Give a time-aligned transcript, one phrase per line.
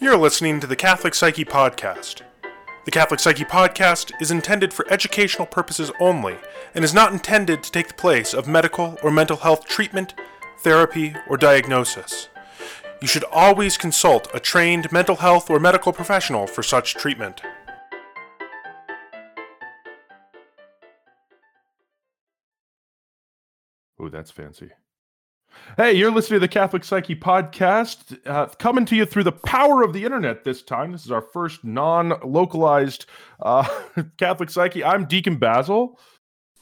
[0.00, 2.22] You're listening to the Catholic Psyche Podcast.
[2.84, 6.36] The Catholic Psyche Podcast is intended for educational purposes only
[6.72, 10.14] and is not intended to take the place of medical or mental health treatment,
[10.60, 12.28] therapy, or diagnosis.
[13.02, 17.42] You should always consult a trained mental health or medical professional for such treatment.
[23.98, 24.70] Oh, that's fancy.
[25.76, 29.82] Hey, you're listening to the Catholic Psyche podcast, uh, coming to you through the power
[29.82, 30.92] of the internet this time.
[30.92, 33.06] This is our first non localized
[33.40, 33.68] uh,
[34.18, 34.82] Catholic Psyche.
[34.82, 35.98] I'm Deacon Basil.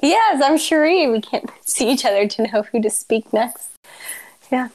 [0.02, 1.08] Yes, I'm Cherie.
[1.08, 3.70] We can't see each other to know who to speak next.
[4.50, 4.68] Yeah.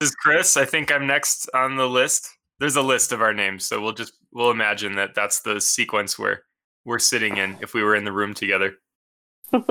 [0.00, 0.56] This is Chris.
[0.56, 2.28] I think I'm next on the list.
[2.58, 6.18] There's a list of our names, so we'll just we'll imagine that that's the sequence
[6.18, 6.42] where
[6.84, 8.74] we're sitting in if we were in the room together.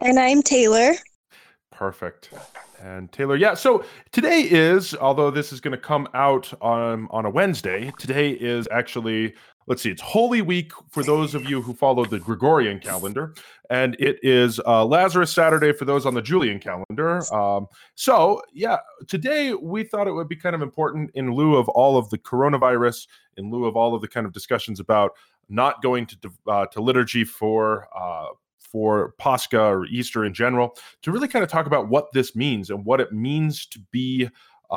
[0.00, 0.92] And I'm Taylor.
[1.78, 2.30] Perfect.
[2.82, 3.54] And Taylor, yeah.
[3.54, 8.30] So today is, although this is going to come out on on a Wednesday, today
[8.30, 9.32] is actually,
[9.68, 13.32] let's see, it's Holy Week for those of you who follow the Gregorian calendar,
[13.70, 17.22] and it is uh, Lazarus Saturday for those on the Julian calendar.
[17.32, 21.68] Um, so yeah, today we thought it would be kind of important in lieu of
[21.68, 25.12] all of the coronavirus, in lieu of all of the kind of discussions about
[25.48, 26.16] not going to
[26.48, 27.86] uh, to liturgy for.
[27.96, 28.26] Uh,
[28.70, 32.70] for Pascha or Easter in general, to really kind of talk about what this means
[32.70, 34.28] and what it means to be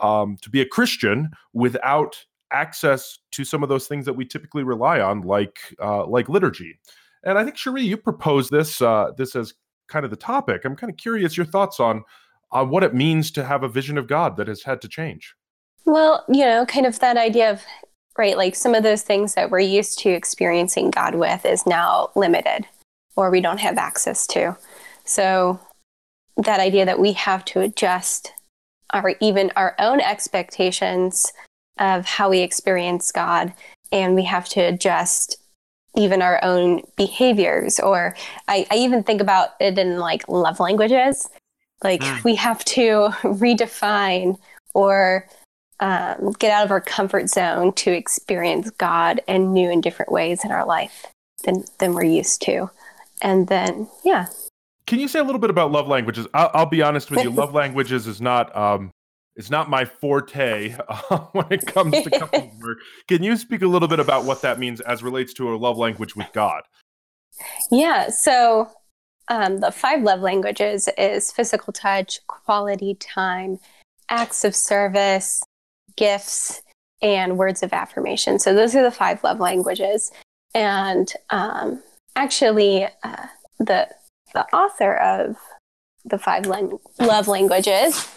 [0.02, 2.16] um, to be a Christian without
[2.52, 6.80] access to some of those things that we typically rely on, like uh, like liturgy.
[7.24, 9.54] And I think Cherie, you proposed this uh, this as
[9.88, 10.66] kind of the topic.
[10.66, 12.04] I'm kind of curious your thoughts on
[12.52, 15.36] on what it means to have a vision of God that has had to change.
[15.86, 17.62] Well, you know, kind of that idea of
[18.18, 22.10] right, like some of those things that we're used to experiencing God with is now
[22.16, 22.68] limited
[23.16, 24.58] or we don't have access to.
[25.06, 25.60] So
[26.38, 28.34] that idea that we have to adjust
[28.94, 31.32] our even our own expectations
[31.80, 33.54] of how we experience God
[33.92, 35.38] and we have to adjust
[35.96, 38.16] even our own behaviors or
[38.48, 41.28] I, I even think about it in like love languages
[41.84, 42.24] like mm.
[42.24, 44.38] we have to redefine
[44.74, 45.28] or
[45.80, 50.46] um, get out of our comfort zone to experience God in new and different ways
[50.46, 51.08] in our life
[51.44, 52.70] than than we're used to
[53.22, 54.28] and then yeah.
[54.88, 56.28] Can you say a little bit about love languages?
[56.34, 57.30] I'll, I'll be honest with you.
[57.42, 58.92] Love languages is not um
[59.36, 62.80] it's not my forte uh, when it comes to couples work.
[63.08, 65.78] Can you speak a little bit about what that means as relates to a love
[65.78, 66.64] language with god?
[67.70, 68.70] Yeah so
[69.30, 73.60] um, the five love languages is physical touch quality time
[74.10, 75.42] acts of service
[75.96, 76.62] gifts
[77.02, 78.40] and words of affirmation.
[78.40, 80.12] So those are the five love languages.
[80.54, 81.82] And um,
[82.16, 83.28] actually uh,
[83.60, 83.88] the
[84.34, 85.36] the author of
[86.06, 86.46] the five
[87.00, 88.08] love languages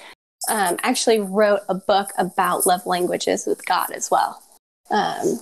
[0.48, 4.42] um, actually wrote a book about love languages with God as well.
[4.90, 5.40] Um,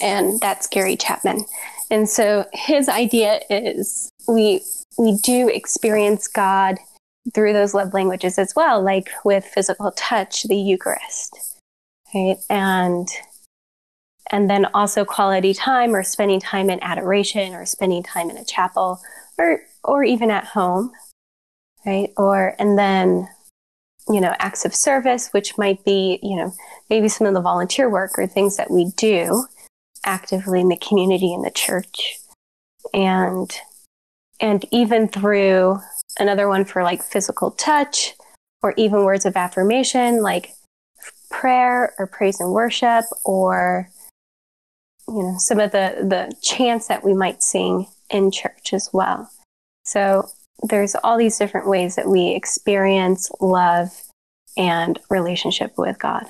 [0.00, 1.40] and that's Gary Chapman.
[1.90, 4.62] And so his idea is we
[4.98, 6.78] we do experience God
[7.34, 11.58] through those love languages as well, like with physical touch, the Eucharist,
[12.14, 12.36] right?
[12.50, 13.08] And
[14.32, 18.44] and then also quality time or spending time in adoration or spending time in a
[18.44, 19.00] chapel
[19.38, 20.90] or or even at home
[21.84, 22.12] right?
[22.16, 23.28] Or and then
[24.08, 26.52] you know acts of service which might be you know
[26.90, 29.44] maybe some of the volunteer work or things that we do
[30.04, 32.16] actively in the community in the church.
[32.92, 33.50] And
[34.40, 35.78] and even through
[36.18, 38.14] another one for like physical touch
[38.62, 40.52] or even words of affirmation like
[41.30, 43.88] prayer or praise and worship or
[45.08, 49.30] you know some of the the chants that we might sing in church as well.
[49.84, 50.28] So
[50.62, 53.90] there's all these different ways that we experience love
[54.56, 56.26] and relationship with god.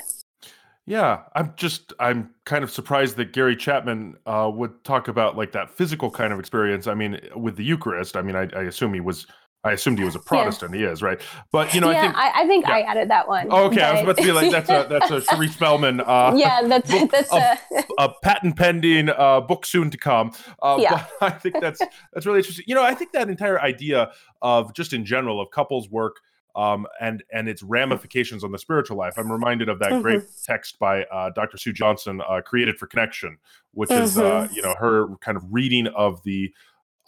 [0.87, 5.53] Yeah i'm just i'm kind of surprised that gary chapman uh, would talk about like
[5.53, 8.17] that physical kind of experience i mean with the eucharist.
[8.17, 9.27] I mean i, I assume he was
[9.65, 10.75] I assumed he was a Protestant.
[10.75, 10.79] Yeah.
[10.79, 11.21] He is, right?
[11.53, 12.75] But you know, yeah, I think I, I think yeah.
[12.75, 13.47] I added that one.
[13.51, 13.85] Oh, okay, but...
[13.85, 16.01] I was about to be like, that's a that's a Cherie Spellman.
[16.01, 17.59] Uh, yeah, that's book, that's a...
[17.77, 20.33] a, a patent pending uh, book soon to come.
[20.61, 21.07] Uh, yeah.
[21.21, 21.81] I think that's
[22.13, 22.65] that's really interesting.
[22.67, 24.11] You know, I think that entire idea
[24.41, 26.17] of just in general of couples work.
[26.55, 29.15] Um, and and its ramifications on the spiritual life.
[29.17, 30.03] I'm reminded of that mm-hmm.
[30.03, 31.57] great text by uh, Dr.
[31.57, 33.39] Sue Johnson, uh, "Created for Connection,"
[33.73, 34.03] which mm-hmm.
[34.03, 34.55] is uh, mm-hmm.
[34.55, 36.53] you know her kind of reading of the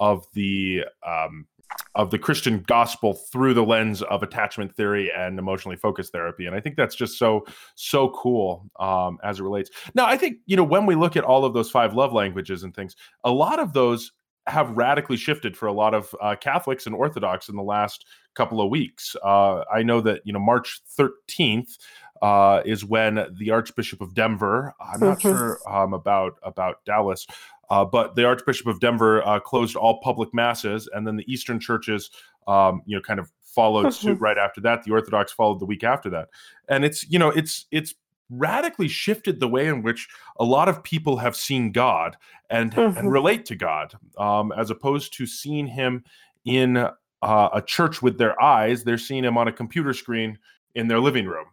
[0.00, 1.46] of the um,
[1.94, 6.46] of the Christian gospel through the lens of attachment theory and emotionally focused therapy.
[6.46, 7.46] And I think that's just so,
[7.76, 9.70] so cool um, as it relates.
[9.94, 12.64] Now, I think, you know, when we look at all of those five love languages
[12.64, 14.12] and things, a lot of those
[14.46, 18.60] have radically shifted for a lot of uh, Catholics and Orthodox in the last couple
[18.60, 19.16] of weeks.
[19.24, 21.78] Uh, I know that you know March 13th
[22.22, 24.74] uh, is when the Archbishop of Denver.
[24.80, 25.28] I'm not mm-hmm.
[25.28, 27.26] sure um, about about Dallas,
[27.70, 31.60] uh, but the Archbishop of Denver uh, closed all public masses, and then the Eastern
[31.60, 32.10] churches,
[32.46, 34.84] um, you know, kind of followed suit right after that.
[34.84, 36.28] The Orthodox followed the week after that,
[36.68, 37.94] and it's you know it's it's
[38.30, 40.08] radically shifted the way in which
[40.38, 42.16] a lot of people have seen God
[42.50, 42.98] and, mm-hmm.
[42.98, 46.04] and relate to God, um, as opposed to seeing Him
[46.44, 48.84] in uh, a church with their eyes.
[48.84, 50.38] They're seeing Him on a computer screen
[50.74, 51.46] in their living room.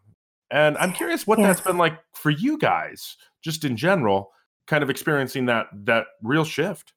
[0.49, 1.47] And I'm curious what yeah.
[1.47, 4.31] that's been like for you guys, just in general,
[4.71, 6.93] kind of experiencing that that real shift.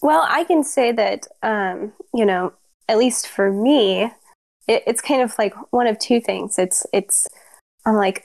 [0.00, 2.54] Well, I can say that um, you know,
[2.88, 4.04] at least for me,
[4.66, 6.58] it, it's kind of like one of two things.
[6.58, 7.28] It's it's
[7.84, 8.24] I'm like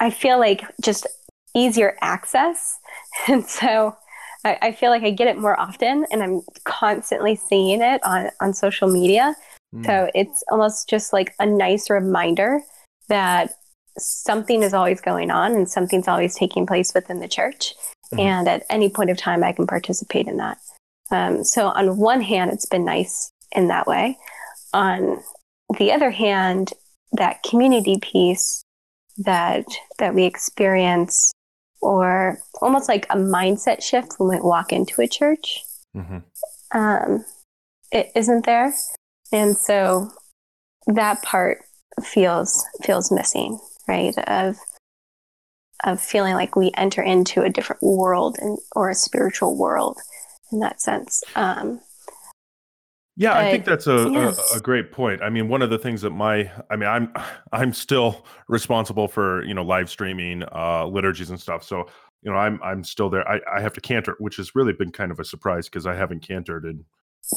[0.00, 1.06] I feel like just
[1.54, 2.78] easier access,
[3.28, 3.96] and so
[4.44, 8.30] I, I feel like I get it more often, and I'm constantly seeing it on
[8.40, 9.36] on social media.
[9.72, 9.86] Mm.
[9.86, 12.60] So it's almost just like a nice reminder
[13.06, 13.52] that
[13.98, 17.74] something is always going on and something's always taking place within the church.
[18.14, 18.20] Mm.
[18.20, 20.58] And at any point of time, I can participate in that.
[21.10, 24.16] Um, so on one hand, it's been nice in that way.
[24.72, 25.22] On
[25.78, 26.72] the other hand,
[27.12, 28.62] that community piece
[29.18, 29.64] that
[29.98, 31.32] that we experience,
[31.80, 35.62] or almost like a mindset shift when we walk into a church,
[35.96, 36.18] mm-hmm.
[36.78, 37.24] um,
[37.90, 38.72] it isn't there,
[39.32, 40.10] and so
[40.86, 41.58] that part
[42.02, 43.58] feels feels missing,
[43.90, 44.16] right?
[44.28, 44.56] Of
[45.84, 49.98] of feeling like we enter into a different world and or a spiritual world
[50.52, 51.24] in that sense.
[51.34, 51.80] Um,
[53.16, 55.20] yeah, I think that's a, a, a, great point.
[55.22, 57.12] I mean, one of the things that my, I mean, I'm
[57.52, 61.64] I'm still responsible for you know live streaming uh, liturgies and stuff.
[61.64, 61.86] So
[62.22, 63.28] you know, I'm I'm still there.
[63.28, 65.94] I, I have to cantor, which has really been kind of a surprise because I
[65.94, 66.84] haven't cantored in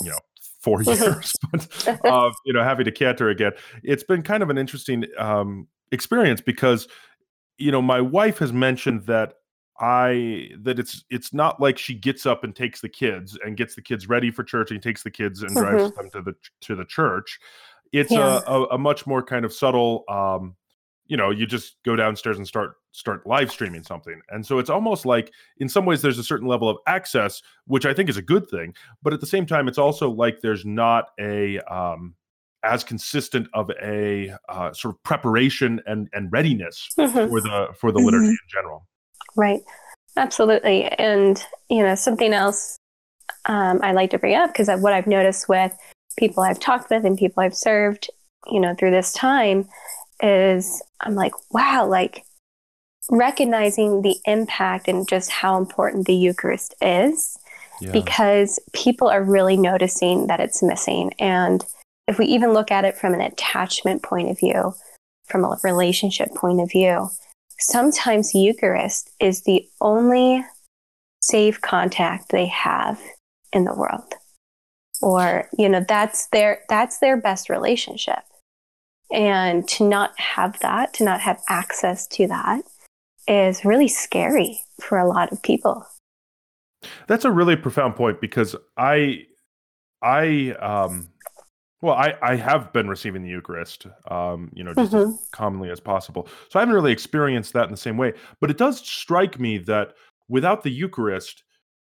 [0.04, 0.20] you know
[0.62, 1.34] four years.
[1.52, 3.52] but uh, you know, having to cantor again,
[3.84, 6.88] it's been kind of an interesting um, experience because
[7.57, 9.36] you know my wife has mentioned that
[9.80, 13.75] I that it's it's not like she gets up and takes the kids and gets
[13.75, 15.78] the kids ready for church and takes the kids and mm-hmm.
[15.78, 17.40] drives them to the to the church.
[17.92, 18.42] It's yeah.
[18.48, 20.56] a, a, a much more kind of subtle um
[21.06, 24.22] you know, you just go downstairs and start start live streaming something.
[24.30, 27.86] And so it's almost like in some ways there's a certain level of access which
[27.86, 30.66] I think is a good thing, but at the same time it's also like there's
[30.66, 32.16] not a um
[32.63, 37.30] as consistent of a uh, sort of preparation and and readiness mm-hmm.
[37.30, 38.31] for the for the liturgy mm-hmm.
[38.31, 38.88] in general.
[39.36, 39.62] Right.
[40.15, 40.86] Absolutely.
[40.86, 42.77] And, you know, something else
[43.45, 45.75] um, I like to bring up because what I've noticed with
[46.18, 48.10] people I've talked with and people I've served,
[48.51, 49.68] you know, through this time
[50.21, 52.24] is I'm like, wow, like
[53.09, 57.38] recognizing the impact and just how important the Eucharist is
[57.81, 57.92] yeah.
[57.92, 61.12] because people are really noticing that it's missing.
[61.19, 61.66] And
[62.08, 64.74] if we even look at it from an attachment point of view,
[65.28, 67.10] from a relationship point of view,
[67.60, 70.44] sometimes Eucharist is the only
[71.22, 73.02] safe contact they have
[73.54, 74.14] in the world.
[75.02, 78.20] Or, you know, that's their that's their best relationship.
[79.12, 82.64] And to not have that, to not have access to that
[83.28, 85.86] is really scary for a lot of people.
[87.08, 89.26] That's a really profound point because I
[90.02, 91.10] I um
[91.83, 95.11] well, I, I have been receiving the Eucharist, um, you know, just mm-hmm.
[95.11, 96.30] as commonly as possible.
[96.47, 98.13] So I haven't really experienced that in the same way.
[98.40, 99.94] But it does strike me that
[100.30, 101.44] without the Eucharist,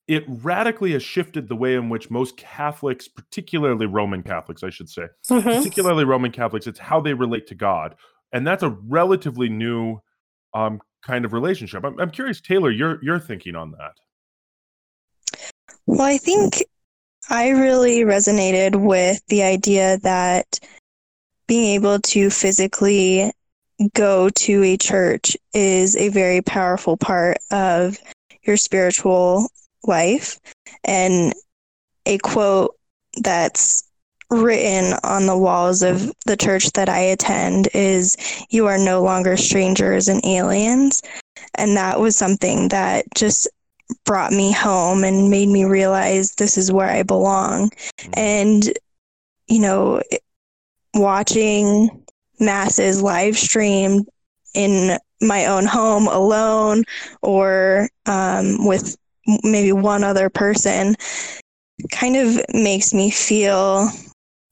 [0.10, 4.90] it radically has shifted the way in which most Catholics, particularly Roman Catholics, I should
[4.90, 5.48] say, mm-hmm.
[5.48, 7.96] particularly Roman Catholics, it's how they relate to God.
[8.34, 10.00] And that's a relatively new
[10.54, 11.86] um, kind of relationship.
[11.86, 13.94] I'm, I'm curious, Taylor, your your thinking on that.
[15.86, 16.56] Well, I think
[17.30, 20.60] I really resonated with the idea that
[21.48, 23.32] being able to physically
[23.94, 27.98] go to a church is a very powerful part of
[28.44, 29.50] your spiritual
[29.84, 30.40] life.
[30.84, 31.34] And
[32.06, 32.76] a quote
[33.22, 33.84] that's
[34.30, 38.16] written on the walls of the church that I attend is
[38.50, 41.02] You are no longer strangers and aliens.
[41.56, 43.48] And that was something that just
[44.06, 47.70] brought me home and made me realize this is where I belong.
[47.70, 48.12] Mm-hmm.
[48.16, 48.80] And,
[49.48, 50.02] you know,
[50.94, 52.04] watching
[52.40, 54.08] masses live streamed
[54.54, 56.84] in my own home alone
[57.22, 58.98] or um, with
[59.44, 60.96] maybe one other person
[61.92, 63.90] kind of makes me feel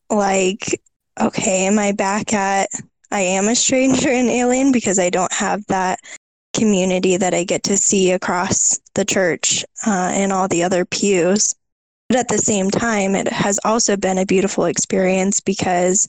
[0.09, 0.79] like,
[1.19, 2.69] okay, am I back at
[3.11, 5.99] I am a stranger and alien because I don't have that
[6.55, 11.53] community that I get to see across the church uh, and all the other pews.
[12.09, 16.07] But at the same time, it has also been a beautiful experience because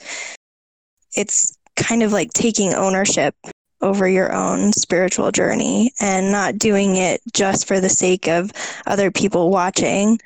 [1.17, 3.35] it's kind of like taking ownership
[3.83, 8.51] over your own spiritual journey and not doing it just for the sake of
[8.87, 10.19] other people watching,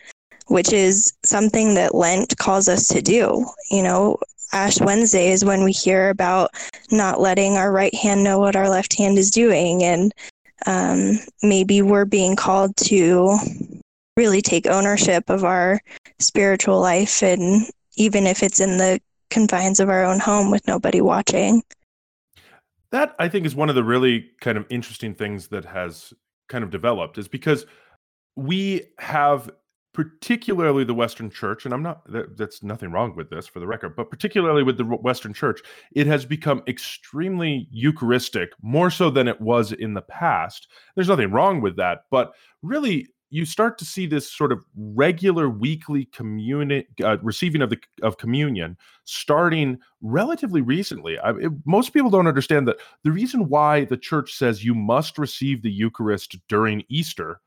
[0.46, 3.44] which is something that Lent calls us to do.
[3.70, 4.18] You know,
[4.52, 6.50] Ash Wednesday is when we hear about
[6.90, 9.82] not letting our right hand know what our left hand is doing.
[9.82, 10.12] And
[10.66, 13.38] um, maybe we're being called to
[14.16, 15.80] really take ownership of our
[16.18, 17.22] spiritual life.
[17.22, 17.66] And
[17.96, 21.62] even if it's in the confines of our own home with nobody watching.
[22.90, 26.12] That I think is one of the really kind of interesting things that has
[26.48, 27.64] kind of developed is because
[28.36, 29.50] we have
[29.92, 33.66] particularly the Western Church, and I'm not that, that's nothing wrong with this for the
[33.66, 35.60] record, but particularly with the Western Church,
[35.92, 40.68] it has become extremely Eucharistic, more so than it was in the past.
[40.94, 45.48] There's nothing wrong with that, but really you start to see this sort of regular
[45.48, 51.18] weekly communi- uh, receiving of the of communion starting relatively recently.
[51.18, 55.16] I, it, most people don't understand that the reason why the church says you must
[55.16, 57.40] receive the Eucharist during Easter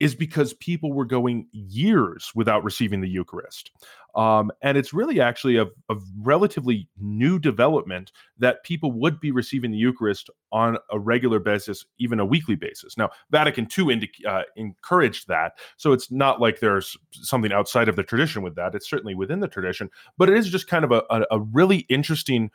[0.00, 3.72] is because people were going years without receiving the Eucharist.
[4.14, 9.70] Um, and it's really actually a, a, relatively new development that people would be receiving
[9.70, 12.96] the Eucharist on a regular basis, even a weekly basis.
[12.96, 15.58] Now, Vatican II indi- uh, encouraged that.
[15.76, 18.74] So it's not like there's something outside of the tradition with that.
[18.74, 21.86] It's certainly within the tradition, but it is just kind of a, a, a really
[21.88, 22.50] interesting,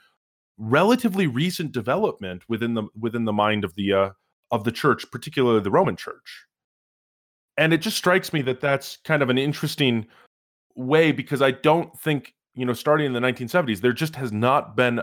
[0.57, 4.09] relatively recent development within the within the mind of the uh,
[4.51, 6.45] of the church, particularly the Roman Church
[7.57, 10.05] and it just strikes me that that's kind of an interesting
[10.75, 14.75] way because I don't think you know starting in the 1970s there just has not
[14.75, 15.01] been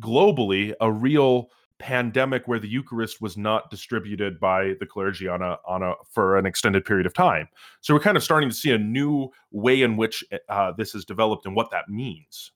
[0.00, 5.56] globally a real pandemic where the Eucharist was not distributed by the clergy on a
[5.66, 7.48] on a for an extended period of time.
[7.80, 11.04] So we're kind of starting to see a new way in which uh, this has
[11.04, 12.52] developed and what that means.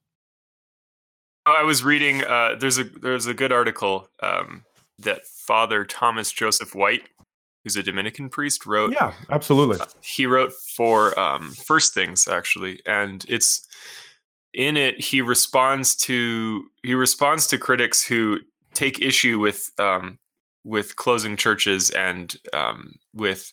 [1.46, 2.22] I was reading.
[2.22, 4.64] Uh, there's a there's a good article um,
[4.98, 7.08] that Father Thomas Joseph White
[7.64, 8.92] who's a Dominican priest, wrote.
[8.92, 9.80] Yeah, absolutely.
[9.80, 13.66] Uh, he wrote for um, First Things actually, and it's
[14.52, 15.00] in it.
[15.00, 18.40] He responds to he responds to critics who
[18.74, 20.18] take issue with um,
[20.64, 23.52] with closing churches and um, with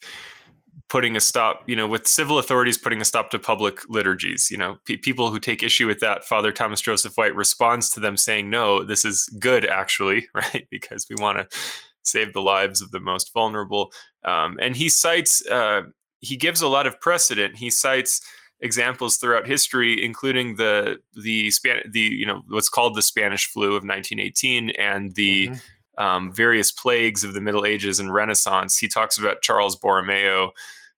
[0.90, 4.52] putting a stop, you know, with civil authorities putting a stop to public liturgies.
[4.52, 8.02] You know, pe- people who take issue with that, Father Thomas Joseph White responds to
[8.02, 10.68] them saying, "No, this is good, actually, right?
[10.70, 11.58] Because we want to
[12.04, 13.92] save the lives of the most vulnerable.
[14.24, 15.84] Um, and he cites, uh,
[16.20, 17.58] he gives a lot of precedent.
[17.58, 18.22] He cites
[18.62, 23.70] examples throughout history, including the the Span- the you know what's called the Spanish flu
[23.70, 26.04] of 1918 and the mm-hmm.
[26.04, 28.78] um, various plagues of the Middle Ages and Renaissance.
[28.78, 30.52] He talks about Charles Borromeo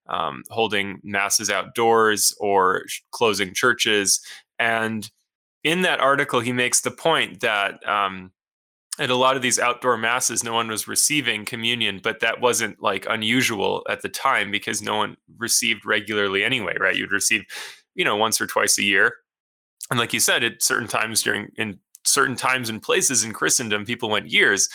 [0.08, 4.22] um, holding masses outdoors or closing churches,
[4.60, 5.10] and
[5.64, 8.32] in that article, he makes the point that um,
[9.00, 12.82] at a lot of these outdoor masses no one was receiving communion but that wasn't
[12.82, 16.96] like unusual at the time because no one received regularly anyway right?
[16.96, 17.44] You'd receive
[17.96, 19.16] you know once or twice a year.
[19.90, 23.86] And like you said at certain times during in certain times and places in christendom
[23.86, 24.70] people went years.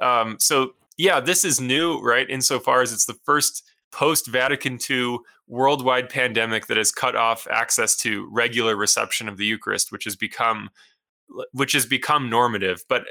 [0.00, 5.18] Um, so yeah this is new right insofar as it's the first post vatican ii
[5.46, 10.14] worldwide pandemic that has cut off access to regular reception of the eucharist which has
[10.14, 10.68] become
[11.52, 13.04] which has become normative but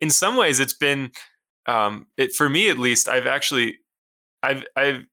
[0.00, 1.10] in some ways it's been
[1.66, 3.78] um it for me at least i've actually
[4.42, 5.04] i've i've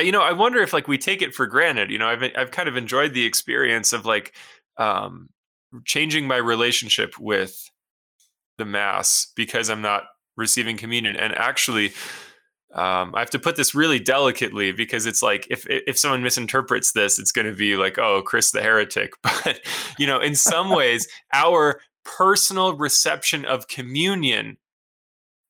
[0.00, 2.50] you know i wonder if like we take it for granted you know i've i've
[2.50, 4.34] kind of enjoyed the experience of like
[4.76, 5.28] um
[5.84, 7.70] changing my relationship with
[8.58, 10.04] the mass because i'm not
[10.36, 11.92] receiving communion and actually
[12.74, 16.92] um, I have to put this really delicately because it's like if if someone misinterprets
[16.92, 19.12] this, it's going to be like, oh, Chris the heretic.
[19.22, 19.60] But
[19.98, 24.58] you know, in some ways, our personal reception of communion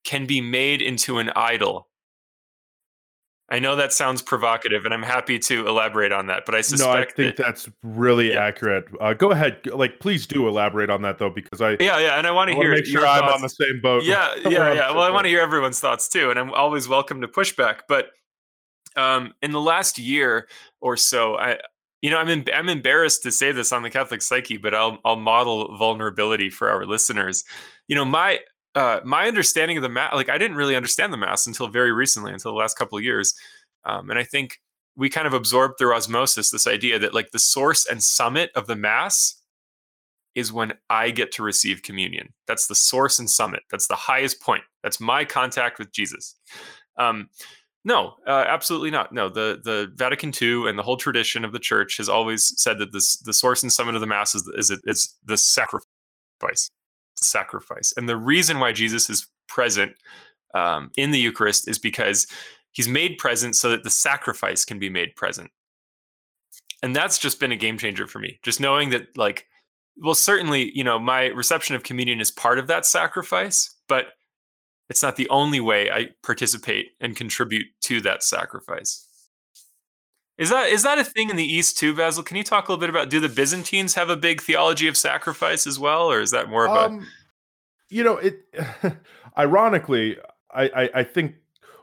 [0.04, 1.88] can be made into an idol.
[3.50, 6.46] I know that sounds provocative, and I'm happy to elaborate on that.
[6.46, 8.42] But I suspect no, I think that, that's really yeah.
[8.42, 8.86] accurate.
[9.00, 12.26] Uh, go ahead, like please do elaborate on that though, because I yeah yeah, and
[12.26, 14.04] I want to hear make sure I'm on the same boat.
[14.04, 14.90] Yeah yeah yeah.
[14.90, 17.80] Well, I want to hear everyone's thoughts too, and I'm always welcome to pushback.
[17.86, 18.06] But
[18.96, 20.48] um, in the last year
[20.80, 21.58] or so, I
[22.04, 24.98] you know, I'm em- I'm embarrassed to say this on the Catholic Psyche, but I'll
[25.04, 27.44] I'll model vulnerability for our listeners.
[27.88, 28.40] You know, my
[28.74, 31.92] uh, my understanding of the mass, like I didn't really understand the mass until very
[31.92, 33.34] recently, until the last couple of years,
[33.84, 34.60] um, and I think
[34.96, 38.66] we kind of absorbed through osmosis this idea that like the source and summit of
[38.66, 39.40] the mass
[40.34, 42.32] is when I get to receive communion.
[42.46, 43.62] That's the source and summit.
[43.70, 44.64] That's the highest point.
[44.82, 46.34] That's my contact with Jesus.
[46.96, 47.28] Um,
[47.84, 49.12] no, uh, absolutely not.
[49.12, 52.78] No, the the Vatican II and the whole tradition of the Church has always said
[52.78, 56.70] that this the source and summit of the Mass is is, is the sacrifice,
[57.16, 59.92] sacrifice, and the reason why Jesus is present
[60.54, 62.26] um, in the Eucharist is because
[62.72, 65.50] he's made present so that the sacrifice can be made present,
[66.82, 68.38] and that's just been a game changer for me.
[68.42, 69.46] Just knowing that, like,
[69.96, 74.06] well, certainly, you know, my reception of communion is part of that sacrifice, but
[74.90, 79.03] it's not the only way I participate and contribute to that sacrifice.
[80.36, 82.24] Is that is that a thing in the East too, Basil?
[82.24, 84.96] Can you talk a little bit about do the Byzantines have a big theology of
[84.96, 87.04] sacrifice as well, or is that more of um, a
[87.94, 88.40] you know, it
[89.38, 90.16] ironically,
[90.52, 91.36] I, I, I think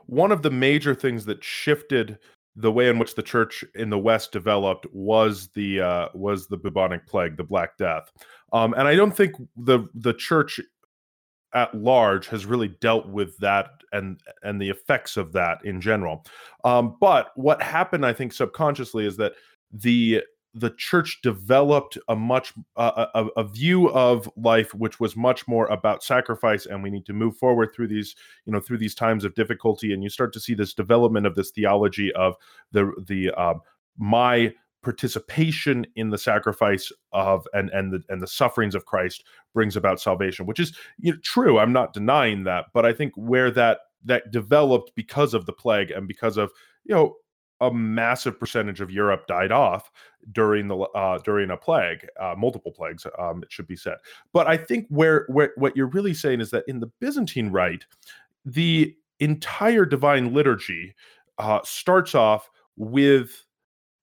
[0.06, 2.18] one of the major things that shifted
[2.54, 6.58] the way in which the church in the West developed was the uh, was the
[6.58, 8.12] bubonic plague, the Black Death,
[8.52, 10.60] um, and I don't think the the church
[11.54, 16.24] at large has really dealt with that and and the effects of that in general.
[16.64, 19.32] Um, but what happened, I think, subconsciously is that
[19.72, 20.22] the
[20.54, 25.66] the church developed a much uh, a, a, view of life which was much more
[25.68, 29.24] about sacrifice and we need to move forward through these you know through these times
[29.24, 32.34] of difficulty and you start to see this development of this theology of
[32.70, 33.62] the the um,
[33.96, 34.52] my
[34.82, 39.24] participation in the sacrifice of and and the and the sufferings of Christ
[39.54, 41.58] brings about salvation, which is you know, true.
[41.58, 45.90] I'm not denying that, but I think where that that developed because of the plague
[45.90, 46.50] and because of
[46.84, 47.16] you know
[47.60, 49.90] a massive percentage of Europe died off
[50.32, 53.96] during the uh, during a plague, uh, multiple plagues, um, it should be said.
[54.32, 57.86] But I think where where what you're really saying is that in the Byzantine Rite,
[58.44, 60.94] the entire divine liturgy
[61.38, 63.44] uh, starts off with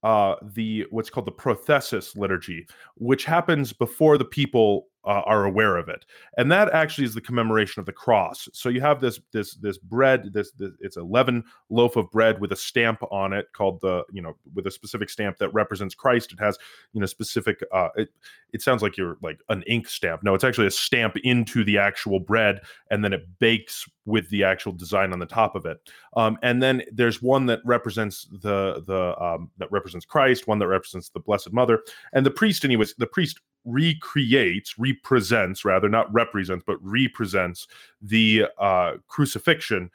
[0.03, 2.65] uh, the what's called the prothesis liturgy,
[2.95, 6.05] which happens before the people uh, are aware of it,
[6.37, 8.47] and that actually is the commemoration of the cross.
[8.53, 12.39] So you have this this this bread, this, this it's a leaven loaf of bread
[12.39, 15.95] with a stamp on it called the you know with a specific stamp that represents
[15.95, 16.31] Christ.
[16.31, 16.57] It has
[16.93, 17.61] you know specific.
[17.73, 18.09] Uh, it
[18.53, 20.23] it sounds like you're like an ink stamp.
[20.23, 24.43] No, it's actually a stamp into the actual bread, and then it bakes with the
[24.43, 25.77] actual design on the top of it.
[26.17, 30.67] Um, and then there's one that represents the the um, that represents Christ, one that
[30.67, 32.65] represents the Blessed Mother, and the priest.
[32.65, 37.67] Anyways, the priest recreates, represents rather, not represents, but represents
[38.01, 39.89] the uh, crucifixion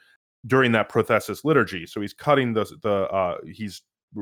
[0.47, 1.85] during that prothesis liturgy.
[1.85, 3.81] So he's cutting the the uh, he's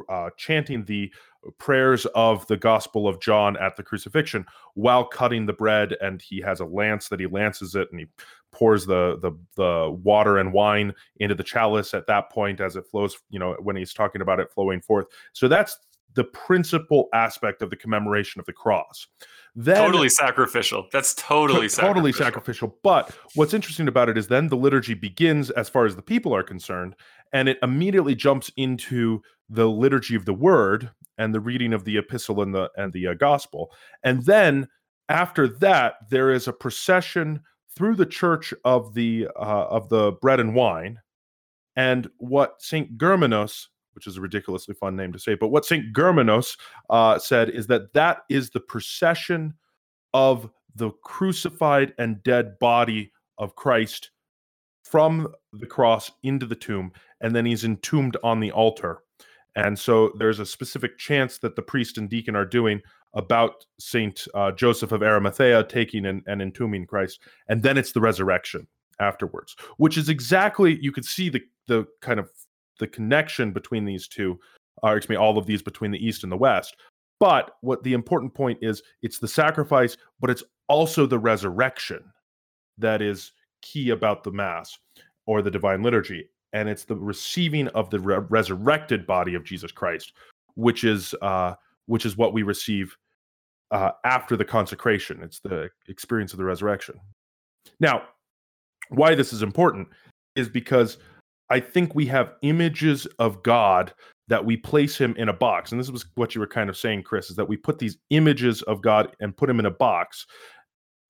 [0.10, 1.12] uh, chanting the
[1.58, 6.42] prayers of the Gospel of John at the crucifixion while cutting the bread, and he
[6.42, 8.08] has a lance that he lances it, and he
[8.52, 12.86] pours the the the water and wine into the chalice at that point as it
[12.88, 13.18] flows.
[13.30, 15.08] You know, when he's talking about it flowing forth.
[15.34, 15.78] So that's
[16.16, 19.08] the principal aspect of the commemoration of the cross.
[19.56, 20.88] Then, totally sacrificial.
[20.92, 21.88] That's totally sacrificial.
[21.88, 22.78] totally sacrificial.
[22.84, 26.36] But what's interesting about it is then the liturgy begins as far as the people
[26.36, 26.96] are concerned,
[27.34, 29.22] and it immediately jumps into
[29.54, 33.08] the liturgy of the word and the reading of the epistle and the and the
[33.08, 33.72] uh, gospel.
[34.04, 34.68] And then
[35.10, 37.42] after that, there is a procession
[37.76, 41.00] through the church of the uh, of the bread and wine.
[41.76, 45.36] And what Saint Germanos which is a ridiculously fun name to say.
[45.36, 45.94] But what St.
[45.94, 46.58] Germanos
[46.90, 49.54] uh, said is that that is the procession
[50.14, 54.12] of the crucified and dead body of Christ
[54.84, 59.03] from the cross into the tomb, and then he's entombed on the altar.
[59.56, 62.82] And so there's a specific chants that the priest and deacon are doing
[63.14, 68.02] about Saint uh, Joseph of Arimathea taking and, and entombing Christ, and then it's the
[68.02, 68.68] resurrection
[69.00, 72.30] afterwards, which is exactly you could see the the kind of
[72.80, 74.40] the connection between these two,
[74.82, 76.76] or uh, excuse me, all of these between the East and the West.
[77.20, 82.04] But what the important point is, it's the sacrifice, but it's also the resurrection
[82.80, 84.78] that is key about the Mass
[85.26, 86.28] or the Divine Liturgy.
[86.54, 90.14] And it's the receiving of the re- resurrected body of Jesus Christ,
[90.56, 91.56] which is uh,
[91.88, 92.96] which is what we receive
[93.72, 95.22] uh, after the consecration.
[95.24, 97.00] It's the experience of the resurrection.
[97.80, 98.04] Now,
[98.90, 99.88] why this is important
[100.36, 100.98] is because
[101.50, 103.94] I think we have images of God
[104.28, 105.72] that we place him in a box.
[105.72, 107.98] And this was what you were kind of saying, Chris, is that we put these
[108.10, 110.26] images of God and put him in a box,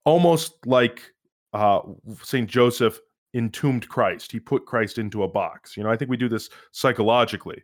[0.06, 1.14] almost like
[1.54, 1.82] uh,
[2.24, 2.50] St.
[2.50, 3.00] Joseph
[3.34, 4.32] entombed Christ.
[4.32, 5.76] He put Christ into a box.
[5.76, 7.64] You know, I think we do this psychologically.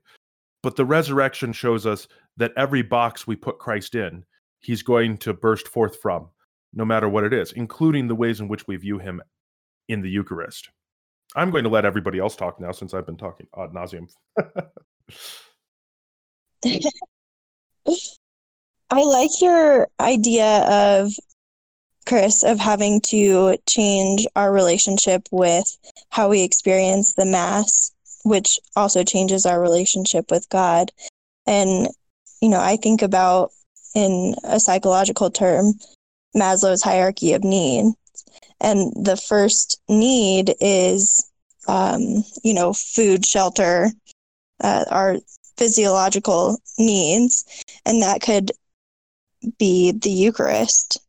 [0.62, 4.24] But the resurrection shows us that every box we put Christ in,
[4.60, 6.28] he's going to burst forth from,
[6.74, 9.22] no matter what it is, including the ways in which we view him
[9.88, 10.70] in the Eucharist.
[11.36, 14.10] I'm going to let everybody else talk now since I've been talking ad nauseum.
[18.92, 21.12] I like your idea of
[22.06, 25.78] Chris, of having to change our relationship with
[26.10, 27.92] how we experience the Mass,
[28.24, 30.92] which also changes our relationship with God.
[31.46, 31.88] And,
[32.42, 33.52] you know, I think about
[33.96, 35.74] in a psychological term,
[36.36, 37.96] Maslow's hierarchy of needs.
[38.62, 41.30] And the first need is,
[41.68, 43.90] um, you know, food, shelter,
[44.62, 45.18] uh, our
[45.58, 47.46] physiological needs.
[47.86, 48.52] And that could
[49.58, 51.00] be the Eucharist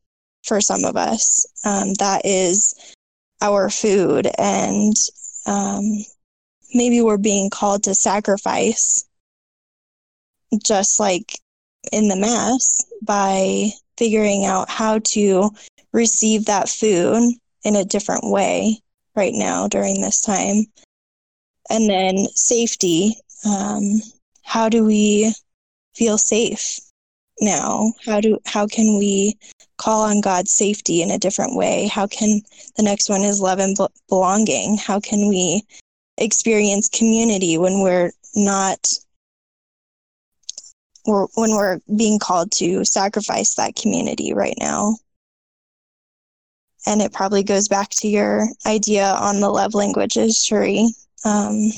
[0.45, 1.47] for some of us.
[1.65, 2.75] Um, that is
[3.41, 4.29] our food.
[4.39, 4.95] And
[5.47, 6.05] um,
[6.75, 9.05] maybe we're being called to sacrifice,
[10.65, 11.39] just like
[11.93, 15.51] in the Mass, by figuring out how to
[15.93, 18.79] receive that food in a different way
[19.15, 20.65] right now during this time.
[21.69, 23.15] And then safety.
[23.45, 24.01] Um,
[24.43, 25.33] how do we
[25.95, 26.81] feel safe
[27.41, 27.93] now?
[28.05, 29.37] How do how can we
[29.79, 31.87] call on God's safety in a different way?
[31.87, 32.43] How can
[32.77, 33.77] the next one is love and
[34.09, 34.77] belonging?
[34.77, 35.63] How can we
[36.19, 38.89] experience community when we're not
[41.07, 44.97] we're, when we're being called to sacrifice that community right now?
[46.87, 50.89] And it probably goes back to your idea on the love languages, Cherie.
[51.25, 51.71] Um,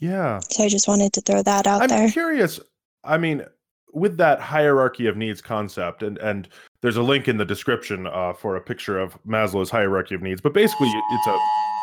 [0.00, 0.40] yeah.
[0.50, 1.98] So I just wanted to throw that out there.
[1.98, 2.10] I'm there.
[2.10, 2.60] curious.
[3.04, 3.44] I mean,
[3.92, 6.48] with that hierarchy of needs concept, and and
[6.82, 10.40] there's a link in the description uh, for a picture of Maslow's hierarchy of needs.
[10.40, 11.32] But basically, it's a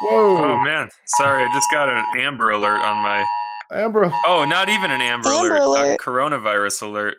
[0.03, 0.37] whoa.
[0.43, 3.25] Oh man, sorry, I just got an Amber Alert on my.
[3.71, 4.11] Amber.
[4.25, 5.61] Oh, not even an Amber, Amber Alert.
[5.61, 5.93] Alert.
[5.95, 7.17] A coronavirus alert.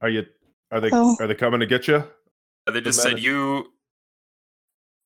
[0.00, 0.24] Are you?
[0.70, 0.90] Are they?
[0.92, 1.16] Oh.
[1.20, 2.04] Are they coming to get you?
[2.66, 3.16] They just matter.
[3.16, 3.66] said you.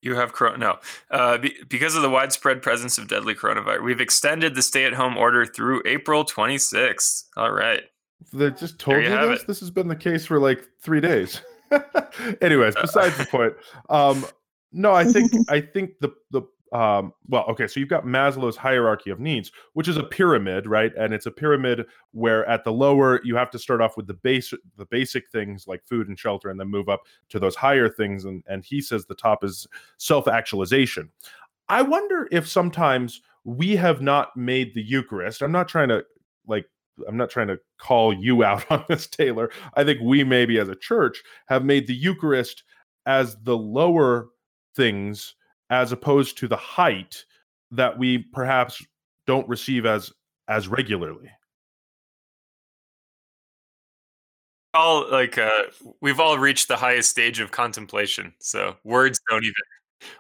[0.01, 0.59] You have corona.
[0.59, 0.79] No,
[1.11, 5.45] uh, be, because of the widespread presence of deadly coronavirus, we've extended the stay-at-home order
[5.45, 7.25] through April 26th.
[7.37, 7.83] All right.
[8.33, 9.43] They just told There you, you this.
[9.43, 9.47] it.
[9.47, 11.41] This has been the case for like three days.
[12.41, 13.55] Anyways, besides the point.
[13.89, 14.25] Um,
[14.73, 17.67] no, I think I think the the um, well, okay.
[17.67, 20.93] So you've got Maslow's hierarchy of needs, which is a pyramid, right?
[20.99, 24.15] And it's a pyramid where at the lower you have to start off with the
[24.15, 27.89] base the basic things like food and shelter, and then move up to those higher
[27.89, 28.25] things.
[28.25, 29.67] And and he says the top is
[29.99, 31.11] self actualization.
[31.69, 35.43] I wonder if sometimes we have not made the Eucharist.
[35.43, 36.05] I'm not trying to
[36.47, 36.67] like
[37.07, 39.51] I'm not trying to call you out on this, Taylor.
[39.75, 42.65] I think we maybe as a church have made the Eucharist
[43.07, 44.29] as the lower
[44.77, 45.35] things
[45.71, 47.25] as opposed to the height
[47.71, 48.85] that we perhaps
[49.27, 50.13] don't receive as
[50.49, 51.31] as regularly.
[54.75, 55.65] All like uh,
[56.01, 59.55] we've all reached the highest stage of contemplation, so words don't even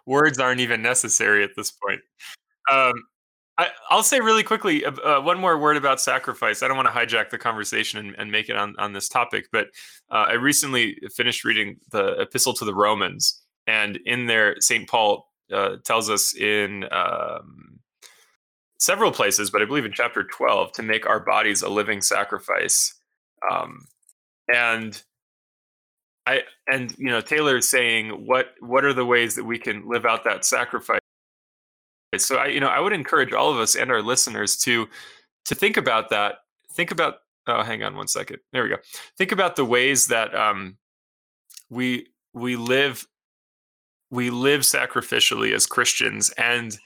[0.06, 2.00] words aren't even necessary at this point.
[2.70, 2.94] Um,
[3.56, 6.62] I, I'll say really quickly uh, uh, one more word about sacrifice.
[6.62, 9.48] I don't want to hijack the conversation and, and make it on, on this topic,
[9.50, 9.68] but
[10.11, 14.88] uh, I recently finished reading the Epistle to the Romans, and in there, St.
[14.88, 17.80] Paul uh, tells us in um,
[18.78, 22.94] several places, but I believe in chapter 12, to make our bodies a living sacrifice.
[23.50, 23.87] Um,
[24.52, 25.00] and
[26.26, 29.88] I and you know Taylor is saying what what are the ways that we can
[29.88, 31.00] live out that sacrifice
[32.16, 34.88] so I, you know, I would encourage all of us and our listeners to
[35.44, 36.37] to think about that.
[36.72, 37.16] Think about.
[37.46, 38.38] Oh, hang on one second.
[38.52, 38.76] There we go.
[39.16, 40.76] Think about the ways that um,
[41.68, 43.06] we we live
[44.10, 46.78] we live sacrificially as Christians, and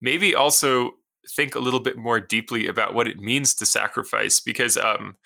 [0.00, 0.92] maybe also
[1.36, 5.16] think a little bit more deeply about what it means to sacrifice, because um,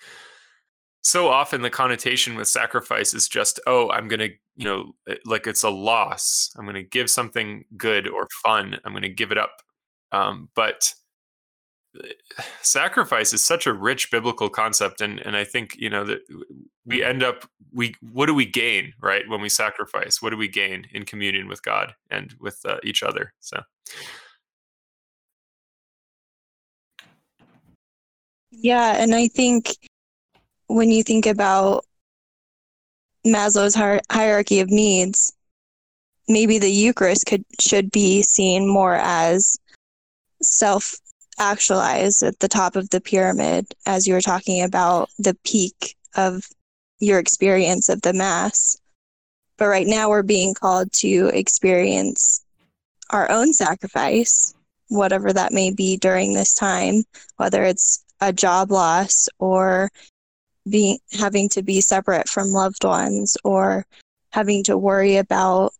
[1.01, 5.47] so often the connotation with sacrifice is just, oh, I'm gonna, you know, eh, like
[5.47, 6.51] it's a loss.
[6.57, 8.77] I'm gonna give something good or fun.
[8.85, 9.61] I'm gonna give it up.
[10.11, 10.93] Um, but
[12.61, 16.19] sacrifice is such a rich biblical concept and and I think you know that
[16.85, 20.21] we end up we what do we gain right when we sacrifice?
[20.21, 23.33] What do we gain in communion with God and with uh, each other?
[23.39, 23.61] So.
[28.51, 29.69] Yeah, and I think
[30.67, 31.85] when you think about
[33.25, 35.33] Maslow's hier- hierarchy of needs,
[36.27, 39.57] maybe the Eucharist could should be seen more as
[40.41, 40.95] self
[41.39, 46.43] actualized at the top of the pyramid as you were talking about the peak of
[46.99, 48.77] your experience of the mass.
[49.57, 52.43] But right now we're being called to experience
[53.09, 54.53] our own sacrifice,
[54.89, 57.03] whatever that may be during this time,
[57.37, 59.89] whether it's a job loss or
[60.69, 63.85] being having to be separate from loved ones or
[64.31, 65.73] having to worry about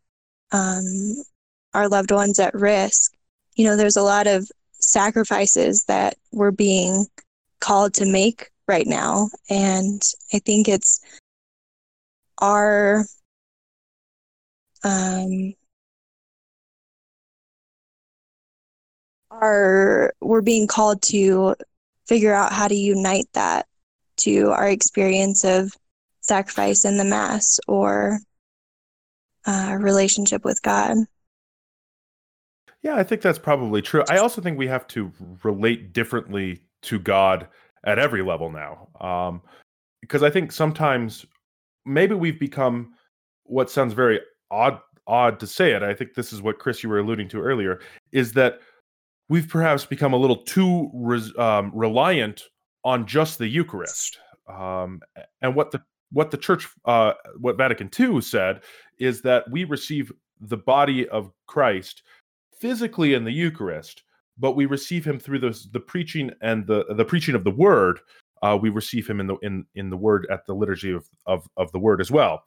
[0.52, 1.16] um,
[1.74, 3.14] our loved ones at risk.
[3.56, 4.50] You know, there's a lot of
[4.90, 7.06] sacrifices that we're being
[7.60, 9.30] called to make right now.
[9.50, 10.02] And
[10.34, 11.02] I think it's
[12.40, 13.06] our
[14.84, 15.54] um,
[19.32, 21.56] are we're being called to
[22.08, 23.68] figure out how to unite that
[24.18, 25.74] to our experience of
[26.22, 28.20] sacrifice in the mass or
[29.46, 30.98] uh, relationship with God.
[32.82, 34.04] Yeah, I think that's probably true.
[34.10, 35.12] I also think we have to
[35.44, 37.48] relate differently to God
[37.86, 38.88] at every level now.
[39.02, 39.42] Um,
[40.02, 41.26] because I think sometimes
[41.86, 42.94] maybe we've become
[43.44, 45.84] what sounds very odd odd to say it.
[45.84, 48.60] I think this is what Chris you were alluding to earlier is that
[49.28, 50.92] we've perhaps become a little too
[51.38, 52.44] um, reliant
[52.84, 54.20] on just the Eucharist.
[54.48, 55.02] Um,
[55.42, 58.62] and what the what the church uh, what Vatican II said
[59.00, 60.12] is that we receive
[60.42, 62.04] the body of Christ
[62.60, 64.04] physically in the Eucharist,
[64.38, 68.00] but we receive him through the the preaching and the the preaching of the word.
[68.42, 71.48] Uh, we receive him in the in in the word at the liturgy of of,
[71.58, 72.44] of the word as well.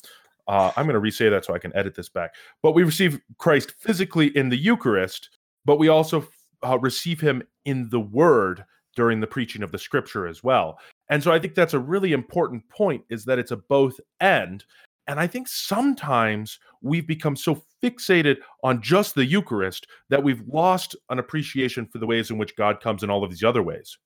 [0.48, 2.35] Uh, I'm going to re-say that so I can edit this back.
[2.62, 5.31] But we receive Christ physically in the Eucharist,
[5.64, 6.27] but we also
[6.66, 8.64] uh, receive him in the Word
[8.96, 10.79] during the preaching of the Scripture as well.
[11.11, 14.64] And so I think that's a really important point: is that it's a both end.
[15.07, 20.95] And I think sometimes we've become so fixated on just the Eucharist that we've lost
[21.11, 23.99] an appreciation for the ways in which God comes in all of these other ways.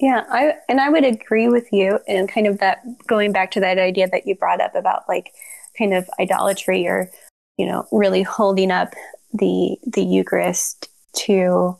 [0.00, 3.60] Yeah, I and I would agree with you and kind of that going back to
[3.60, 5.32] that idea that you brought up about like
[5.76, 7.10] kind of idolatry or
[7.56, 8.94] you know really holding up
[9.32, 11.76] the the Eucharist to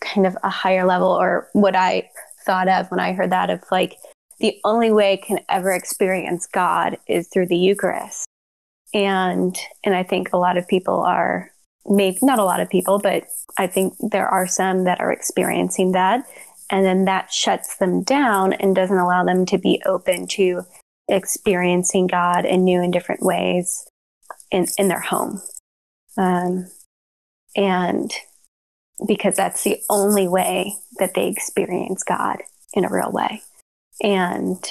[0.00, 2.10] kind of a higher level or what I
[2.44, 3.96] thought of when I heard that of like
[4.40, 8.26] the only way I can ever experience God is through the Eucharist.
[8.94, 11.50] And and I think a lot of people are
[11.86, 13.24] maybe not a lot of people, but
[13.58, 16.26] I think there are some that are experiencing that.
[16.70, 20.62] And then that shuts them down and doesn't allow them to be open to
[21.08, 23.86] experiencing God in new and different ways
[24.50, 25.42] in, in their home.
[26.16, 26.70] Um,
[27.56, 28.12] and
[29.06, 32.38] because that's the only way that they experience God
[32.72, 33.42] in a real way.
[34.00, 34.64] And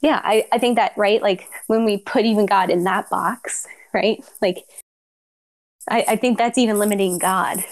[0.00, 1.22] yeah, I, I think that, right?
[1.22, 4.22] Like when we put even God in that box, right?
[4.40, 4.64] Like
[5.90, 7.64] I, I think that's even limiting God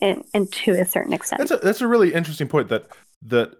[0.00, 1.40] and, and to a certain extent.
[1.40, 2.88] That's a, that's a really interesting point that,
[3.22, 3.52] that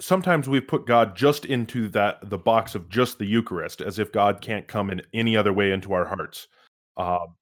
[0.00, 4.12] sometimes we put God just into that, the box of just the Eucharist as if
[4.12, 6.48] God can't come in any other way into our hearts.
[6.96, 7.36] Um,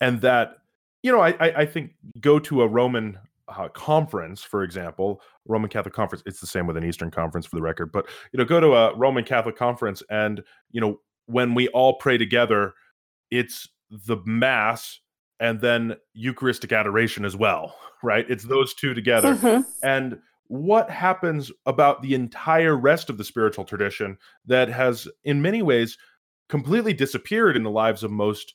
[0.00, 0.58] and that
[1.02, 5.94] you know, I, I, think go to a Roman uh, conference, for example, Roman Catholic
[5.94, 6.22] conference.
[6.26, 7.92] It's the same with an Eastern conference, for the record.
[7.92, 11.94] But you know, go to a Roman Catholic conference, and you know, when we all
[11.94, 12.74] pray together,
[13.30, 15.00] it's the Mass
[15.40, 18.26] and then Eucharistic adoration as well, right?
[18.28, 19.34] It's those two together.
[19.34, 19.62] Mm-hmm.
[19.82, 25.62] And what happens about the entire rest of the spiritual tradition that has, in many
[25.62, 25.98] ways,
[26.48, 28.54] completely disappeared in the lives of most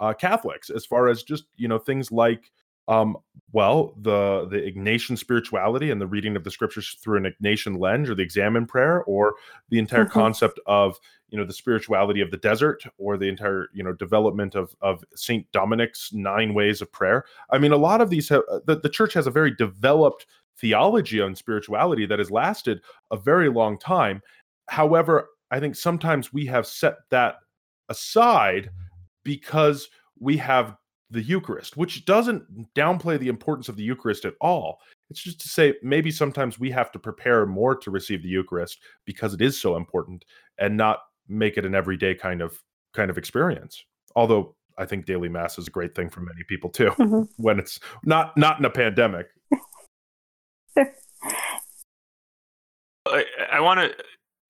[0.00, 2.50] uh, Catholics as far as just you know things like
[2.88, 3.16] um,
[3.52, 8.10] well the the Ignatian spirituality and the reading of the scriptures through an Ignatian lens
[8.10, 9.34] or the examen prayer or
[9.70, 10.12] the entire mm-hmm.
[10.12, 14.54] concept of you know the spirituality of the desert or the entire you know development
[14.54, 17.24] of of Saint Dominic's nine ways of prayer.
[17.50, 21.20] I mean a lot of these have, the, the church has a very developed theology
[21.20, 24.22] on spirituality that has lasted a very long time.
[24.68, 27.36] However, I think sometimes we have set that
[27.88, 28.70] aside
[29.24, 30.76] because we have
[31.10, 34.78] the Eucharist, which doesn't downplay the importance of the Eucharist at all.
[35.10, 38.78] It's just to say maybe sometimes we have to prepare more to receive the Eucharist
[39.04, 40.24] because it is so important
[40.58, 42.58] and not make it an everyday kind of
[42.94, 43.84] kind of experience.
[44.16, 47.22] Although I think daily mass is a great thing for many people too mm-hmm.
[47.42, 49.26] when it's not not in a pandemic.
[53.06, 53.94] I, I want to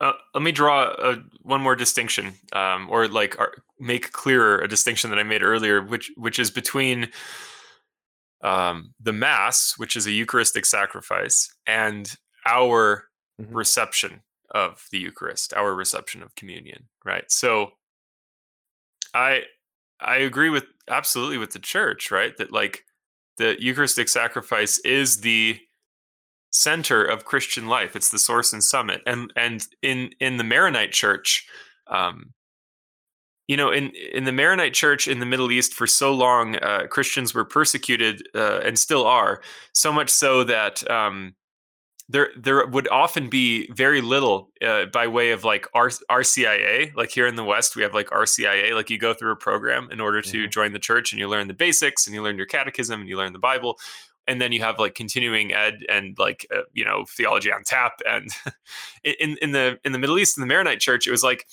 [0.00, 3.36] uh, let me draw a, one more distinction, um, or like
[3.78, 7.08] make clearer a distinction that I made earlier, which which is between
[8.42, 12.14] um, the Mass, which is a Eucharistic sacrifice, and
[12.46, 13.04] our
[13.40, 13.54] mm-hmm.
[13.54, 16.88] reception of the Eucharist, our reception of communion.
[17.04, 17.24] Right.
[17.30, 17.72] So,
[19.14, 19.42] I
[20.00, 22.10] I agree with absolutely with the Church.
[22.10, 22.36] Right.
[22.36, 22.84] That like
[23.38, 25.60] the Eucharistic sacrifice is the
[26.54, 27.96] center of Christian life.
[27.96, 29.02] It's the source and summit.
[29.06, 31.46] And and in in the Maronite Church,
[31.88, 32.32] um,
[33.48, 36.86] you know, in in the Maronite Church in the Middle East for so long, uh,
[36.88, 39.42] Christians were persecuted uh, and still are.
[39.74, 41.34] So much so that um,
[42.08, 46.94] there there would often be very little uh, by way of like R- RCIA.
[46.94, 48.74] Like here in the West, we have like RCIA.
[48.74, 50.50] Like you go through a program in order to mm-hmm.
[50.50, 53.16] join the church, and you learn the basics, and you learn your catechism, and you
[53.16, 53.76] learn the Bible
[54.26, 58.00] and then you have like continuing ed and like uh, you know theology on tap
[58.08, 58.30] and
[59.04, 61.46] in in the in the middle east in the maronite church it was like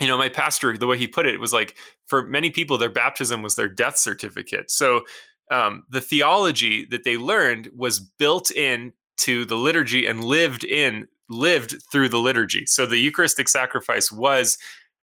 [0.00, 2.88] you know, my pastor, the way he put it, was like for many people, their
[2.88, 4.70] baptism was their death certificate.
[4.70, 5.04] So
[5.50, 11.08] um, the theology that they learned was built in to the liturgy and lived in
[11.28, 12.64] lived through the liturgy.
[12.66, 14.56] So the Eucharistic sacrifice was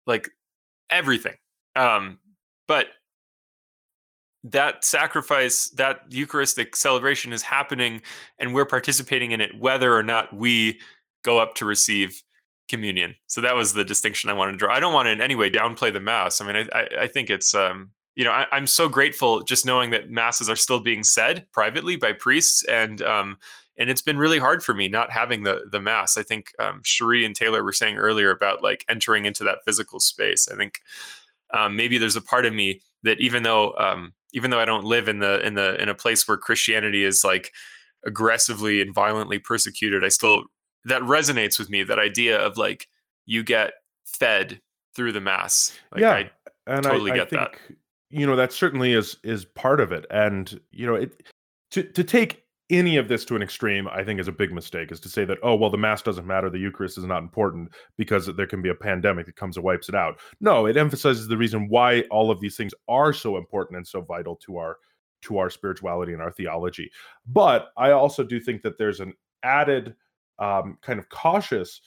[0.07, 0.29] like
[0.90, 1.37] everything.
[1.77, 2.18] Um,
[2.66, 2.88] but
[4.44, 8.02] that sacrifice, that Eucharistic celebration is happening,
[8.38, 10.81] and we're participating in it, whether or not we
[11.22, 12.22] go up to receive
[12.68, 13.14] communion.
[13.26, 14.74] So that was the distinction I wanted to draw.
[14.74, 16.40] I don't want to in any way downplay the mass.
[16.40, 19.90] I mean, I, I, think it's, um, you know, I, am so grateful just knowing
[19.90, 23.37] that masses are still being said privately by priests, and um,
[23.78, 26.16] and it's been really hard for me not having the the mass.
[26.16, 30.00] I think um, Cherie and Taylor were saying earlier about like entering into that physical
[30.00, 30.48] space.
[30.48, 30.81] I think
[31.55, 34.85] um, maybe there's a part of me that even though um, even though I don't
[34.85, 37.53] live in the in the in a place where Christianity is like
[38.05, 40.45] aggressively and violently persecuted, I still
[40.85, 41.83] that resonates with me.
[41.83, 42.88] That idea of like
[43.27, 44.61] you get fed
[44.95, 45.77] through the mass.
[45.92, 46.31] Like, yeah, I
[46.66, 47.77] and totally I, I get think that.
[48.11, 51.23] you know that certainly is is part of it, and you know it
[51.73, 54.90] to to take any of this to an extreme, I think is a big mistake.
[54.90, 57.70] Is to say that oh well, the mass doesn't matter, the Eucharist is not important
[57.96, 60.18] because there can be a pandemic that comes and wipes it out.
[60.40, 64.00] No, it emphasizes the reason why all of these things are so important and so
[64.00, 64.78] vital to our
[65.22, 66.90] to our spirituality and our theology.
[67.26, 69.12] But I also do think that there's an
[69.44, 69.94] added
[70.38, 71.80] um, kind of cautious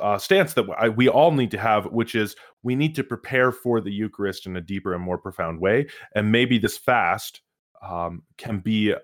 [0.00, 3.52] uh, stance that I, we all need to have, which is we need to prepare
[3.52, 5.86] for the Eucharist in a deeper and more profound way.
[6.14, 7.42] And maybe this fast
[7.82, 8.94] um, can be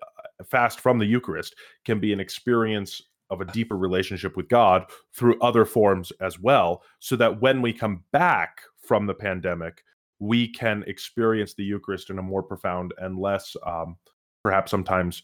[0.44, 5.40] fast from the Eucharist can be an experience of a deeper relationship with God through
[5.40, 9.83] other forms as well, so that when we come back from the pandemic,
[10.20, 13.96] we can experience the Eucharist in a more profound and less, um,
[14.44, 15.22] perhaps sometimes,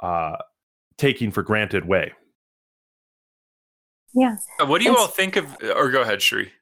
[0.00, 0.36] uh,
[0.98, 2.12] taking for granted way.
[4.14, 4.36] Yeah.
[4.60, 5.56] Uh, What do you It's- all think of?
[5.76, 6.52] Or go ahead, Cherie.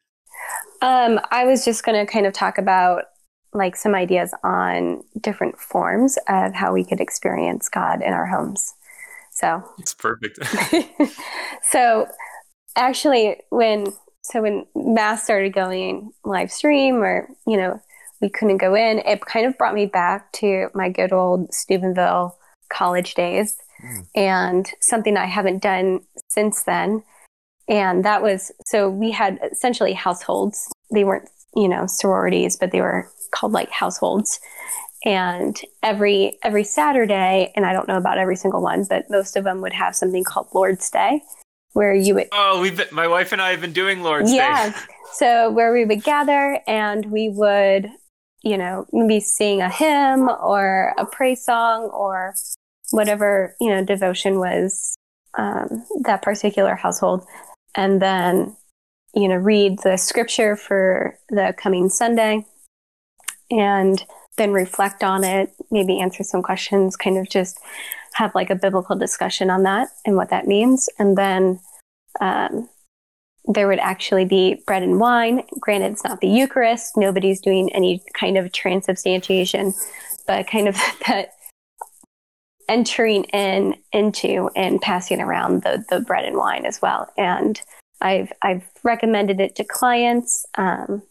[0.80, 3.04] Um, I was just going to kind of talk about
[3.52, 8.74] like some ideas on different forms of how we could experience God in our homes.
[9.30, 10.38] So, It's perfect.
[11.70, 12.06] so
[12.76, 13.86] actually, when
[14.24, 17.80] so when mass started going live stream, or you know,
[18.20, 22.36] we couldn't go in, it kind of brought me back to my good old Steubenville
[22.70, 24.06] college days, Mm.
[24.14, 27.02] and something I haven't done since then.
[27.68, 30.70] And that was so we had essentially households.
[30.92, 34.40] They weren't, you know, sororities, but they were called like households.
[35.04, 39.44] And every every Saturday, and I don't know about every single one, but most of
[39.44, 41.22] them would have something called Lord's Day,
[41.72, 44.70] where you would oh, we've been, my wife and I have been doing Lord's yeah.
[44.70, 44.76] Day.
[44.76, 47.88] Yeah, so where we would gather and we would,
[48.42, 52.34] you know, maybe sing a hymn or a praise song or
[52.92, 54.96] whatever, you know, devotion was
[55.36, 57.24] um, that particular household.
[57.74, 58.56] And then,
[59.14, 62.46] you know, read the scripture for the coming Sunday
[63.50, 64.04] and
[64.38, 67.58] then reflect on it, maybe answer some questions, kind of just
[68.14, 70.88] have like a biblical discussion on that and what that means.
[70.98, 71.60] And then,
[72.20, 72.68] um,
[73.46, 75.42] there would actually be bread and wine.
[75.58, 76.96] Granted, it's not the Eucharist.
[76.96, 79.74] Nobody's doing any kind of transubstantiation,
[80.26, 80.74] but kind of
[81.06, 81.32] that
[82.68, 87.12] entering in into and passing around the the bread and wine as well.
[87.18, 87.60] And
[88.02, 91.02] I've I've recommended it to clients um,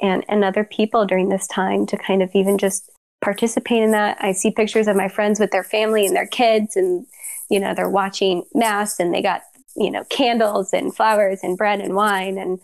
[0.00, 4.16] and and other people during this time to kind of even just participate in that.
[4.20, 7.06] I see pictures of my friends with their family and their kids, and
[7.50, 9.42] you know they're watching mass and they got
[9.76, 12.60] you know candles and flowers and bread and wine and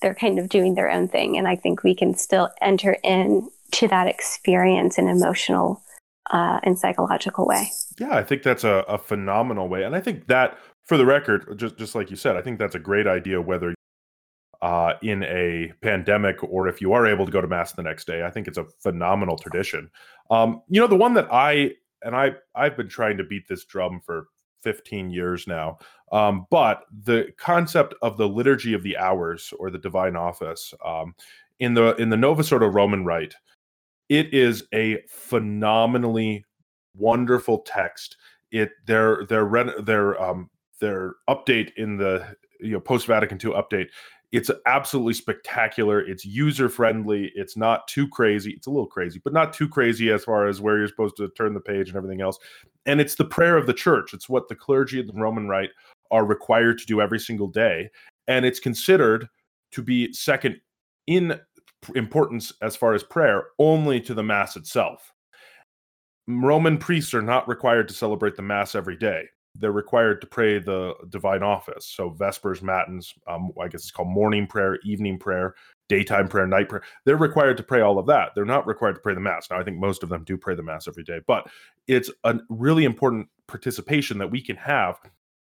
[0.00, 1.38] they're kind of doing their own thing.
[1.38, 5.82] And i think we can still enter in to that experience in emotional
[6.30, 7.70] uh, and psychological way.
[7.98, 11.58] Yeah, I think that's a, a phenomenal way, and I think that, for the record,
[11.58, 13.40] just just like you said, I think that's a great idea.
[13.40, 13.74] Whether
[14.62, 18.06] uh, in a pandemic or if you are able to go to mass the next
[18.06, 19.90] day, I think it's a phenomenal tradition.
[20.30, 23.64] Um, you know, the one that I and I I've been trying to beat this
[23.64, 24.28] drum for
[24.62, 25.78] 15 years now,
[26.12, 31.14] um, but the concept of the liturgy of the hours or the divine office um,
[31.58, 33.34] in the in the Novus Ordo Roman Rite,
[34.08, 36.44] it is a phenomenally
[36.96, 38.16] wonderful text.
[38.50, 40.50] It their their their um
[40.82, 43.86] their update in the you know post Vatican II update.
[44.32, 46.00] It's absolutely spectacular.
[46.00, 47.30] It's user friendly.
[47.34, 48.52] It's not too crazy.
[48.52, 51.28] It's a little crazy, but not too crazy as far as where you're supposed to
[51.36, 52.38] turn the page and everything else.
[52.86, 54.12] And it's the prayer of the church.
[54.14, 55.70] It's what the clergy of the Roman Rite
[56.10, 57.90] are required to do every single day,
[58.26, 59.28] and it's considered
[59.72, 60.60] to be second
[61.06, 61.38] in
[61.94, 65.12] importance as far as prayer only to the mass itself.
[66.26, 69.24] Roman priests are not required to celebrate the mass every day.
[69.54, 71.86] They're required to pray the divine office.
[71.86, 75.54] So vespers, matins, um, I guess it's called morning prayer, evening prayer,
[75.88, 76.82] daytime prayer, night prayer.
[77.04, 78.30] They're required to pray all of that.
[78.34, 79.48] They're not required to pray the mass.
[79.50, 81.48] Now, I think most of them do pray the mass every day, but
[81.86, 84.98] it's a really important participation that we can have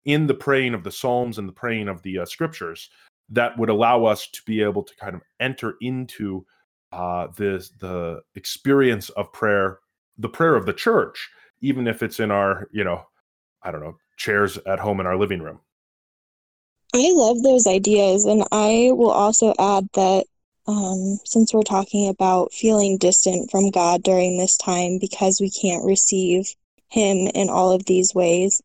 [0.05, 2.89] in the praying of the Psalms and the praying of the uh, scriptures
[3.29, 6.45] that would allow us to be able to kind of enter into
[6.93, 9.79] uh, this the experience of prayer,
[10.17, 11.29] the prayer of the church,
[11.59, 13.05] even if it's in our, you know,
[13.67, 15.59] I don't know, chairs at home in our living room.
[16.95, 20.25] I love those ideas, and I will also add that
[20.67, 25.83] um, since we're talking about feeling distant from God during this time because we can't
[25.83, 26.55] receive
[26.87, 28.61] Him in all of these ways,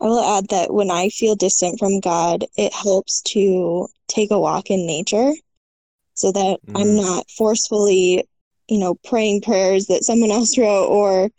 [0.00, 4.38] I will add that when I feel distant from God, it helps to take a
[4.38, 5.32] walk in nature
[6.14, 6.80] so that mm.
[6.80, 8.28] I'm not forcefully,
[8.68, 11.30] you know, praying prayers that someone else wrote or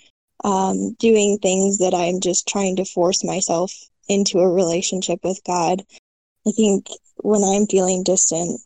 [0.45, 3.73] um, doing things that I'm just trying to force myself
[4.07, 5.81] into a relationship with God.
[6.47, 6.87] I think
[7.17, 8.61] when I'm feeling distant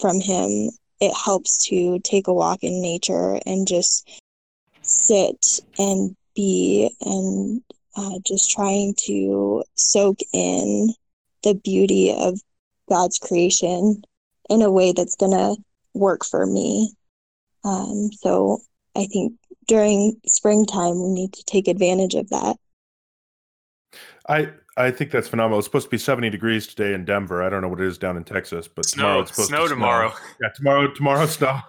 [0.00, 4.10] from Him, it helps to take a walk in nature and just
[4.80, 7.62] sit and be and
[7.96, 10.94] uh, just trying to soak in
[11.42, 12.40] the beauty of
[12.88, 14.02] God's creation
[14.48, 15.56] in a way that's going to
[15.92, 16.94] work for me.
[17.62, 18.60] Um, so
[18.96, 19.34] I think
[19.70, 22.56] during springtime, we need to take advantage of that.
[24.28, 25.60] I I think that's phenomenal.
[25.60, 27.40] It's supposed to be 70 degrees today in Denver.
[27.42, 29.62] I don't know what it is down in Texas, but snow, tomorrow it's supposed snow
[29.62, 30.10] to tomorrow.
[30.10, 30.18] Snow.
[30.42, 31.60] Yeah, tomorrow tomorrow snow.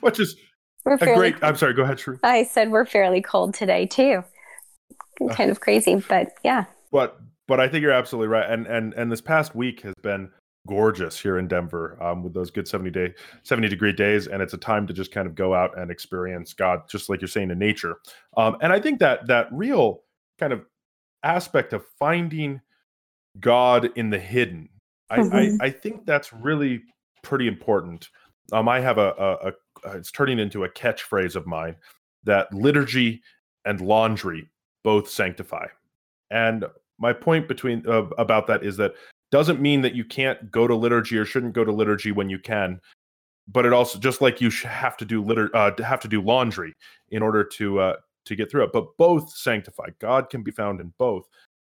[0.00, 0.36] Which is
[0.84, 2.18] we're a great I'm sorry, go ahead, Cherie.
[2.22, 4.22] I said we're fairly cold today too.
[5.22, 5.34] Uh-huh.
[5.34, 6.64] Kind of crazy, but yeah.
[6.92, 7.18] But
[7.48, 8.48] but I think you're absolutely right.
[8.50, 10.30] And and and this past week has been
[10.66, 14.54] gorgeous here in Denver um, with those good 70 day 70 degree days and it's
[14.54, 17.50] a time to just kind of go out and experience God just like you're saying
[17.50, 17.96] in nature.
[18.36, 20.02] Um, and I think that that real
[20.38, 20.64] kind of
[21.22, 22.60] aspect of finding
[23.40, 24.68] God in the hidden
[25.10, 25.62] I, mm-hmm.
[25.62, 26.82] I, I think that's really
[27.22, 28.08] pretty important.
[28.52, 31.76] Um, I have a, a, a it's turning into a catchphrase of mine
[32.24, 33.22] that liturgy
[33.64, 34.48] and laundry
[34.82, 35.66] both sanctify.
[36.30, 36.64] And
[36.98, 38.94] my point between uh, about that is that
[39.34, 42.38] doesn't mean that you can't go to liturgy or shouldn't go to liturgy when you
[42.38, 42.80] can
[43.48, 46.72] but it also just like you have to do litter uh, have to do laundry
[47.10, 49.88] in order to uh, to get through it but both sanctify.
[49.98, 51.28] God can be found in both.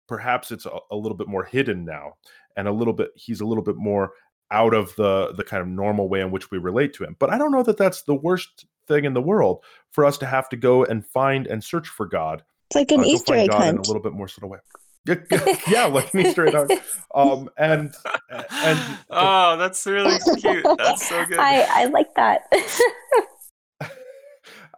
[0.07, 2.16] Perhaps it's a, a little bit more hidden now
[2.57, 4.14] and a little bit he's a little bit more
[4.49, 7.30] out of the the kind of normal way in which we relate to him but
[7.30, 10.49] i don't know that that's the worst thing in the world for us to have
[10.49, 13.70] to go and find and search for god it's like an uh, easter egg hunt
[13.70, 14.59] in a little bit more sort of way
[15.06, 16.70] yeah, like me straight up.
[17.16, 17.93] Um, and
[18.30, 18.80] and
[19.10, 20.66] oh, that's really cute.
[20.78, 21.39] That's so good.
[21.39, 22.41] I I like that.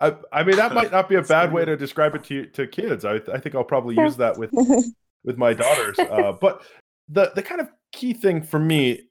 [0.01, 2.67] I, I mean that might not be a bad way to describe it to to
[2.67, 3.05] kids.
[3.05, 4.51] I I think I'll probably use that with
[5.24, 5.99] with my daughters.
[5.99, 6.63] Uh, but
[7.09, 9.01] the the kind of key thing for me,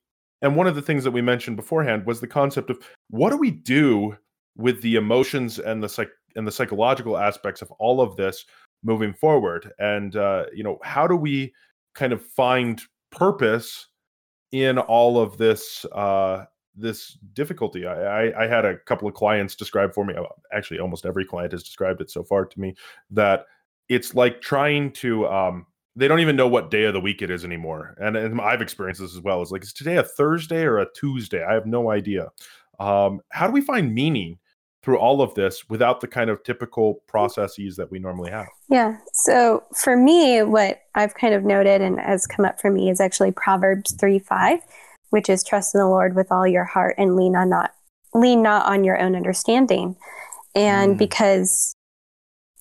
[0.40, 2.78] and one of the things that we mentioned beforehand was the concept of
[3.10, 4.16] what do we do
[4.56, 8.44] with the emotions and the psych and the psychological aspects of all of this
[8.82, 9.72] moving forward.
[9.78, 11.52] And uh, you know how do we
[11.94, 12.80] kind of find
[13.10, 13.86] purpose
[14.52, 17.86] in all of this uh, this difficulty?
[17.86, 21.24] I, I, I had a couple of clients describe for me uh, actually almost every
[21.24, 22.74] client has described it so far to me
[23.10, 23.46] that
[23.88, 27.30] it's like trying to um, they don't even know what day of the week it
[27.30, 27.94] is anymore.
[28.00, 29.42] And, and i've experienced this as well.
[29.42, 31.44] It's like is today a thursday or a tuesday?
[31.44, 32.28] I have no idea.
[32.80, 34.38] Um, how do we find meaning
[34.82, 38.48] through all of this without the kind of typical processes that we normally have.
[38.68, 38.96] Yeah.
[39.12, 43.00] So for me, what I've kind of noted and has come up for me is
[43.00, 44.60] actually Proverbs 3 5,
[45.10, 47.72] which is trust in the Lord with all your heart and lean on not
[48.14, 49.96] lean not on your own understanding.
[50.54, 50.98] And mm.
[50.98, 51.74] because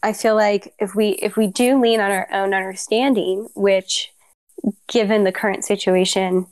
[0.04, 4.12] I feel like if we if we do lean on our own understanding, which
[4.88, 6.46] given the current situation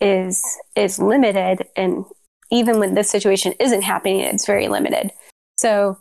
[0.00, 0.42] is
[0.74, 2.04] is limited and
[2.50, 5.10] even when this situation isn't happening, it's very limited.
[5.58, 5.98] So,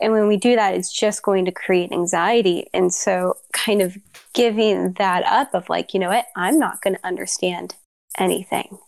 [0.00, 2.66] and when we do that, it's just going to create anxiety.
[2.74, 3.96] And so, kind of
[4.34, 7.74] giving that up of like, you know what, I'm not going to understand
[8.18, 8.78] anything,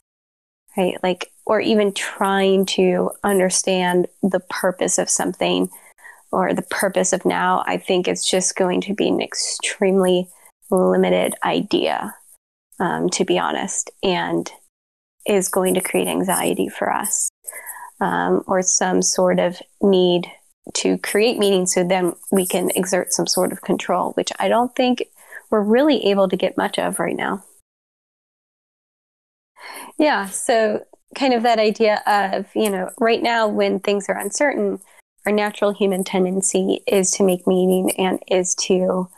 [0.76, 0.96] right?
[1.02, 5.70] Like, or even trying to understand the purpose of something
[6.30, 10.28] or the purpose of now, I think it's just going to be an extremely
[10.70, 12.14] limited idea,
[12.80, 13.90] um, to be honest.
[14.02, 14.50] And
[15.28, 17.28] is going to create anxiety for us
[18.00, 20.26] um, or some sort of need
[20.74, 24.74] to create meaning so then we can exert some sort of control, which I don't
[24.74, 25.04] think
[25.50, 27.42] we're really able to get much of right now.
[29.98, 34.78] Yeah, so kind of that idea of, you know, right now when things are uncertain,
[35.26, 39.08] our natural human tendency is to make meaning and is to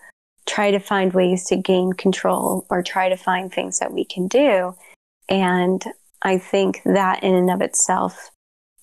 [0.47, 4.27] try to find ways to gain control or try to find things that we can
[4.27, 4.75] do.
[5.29, 5.85] And
[6.23, 8.31] I think that in and of itself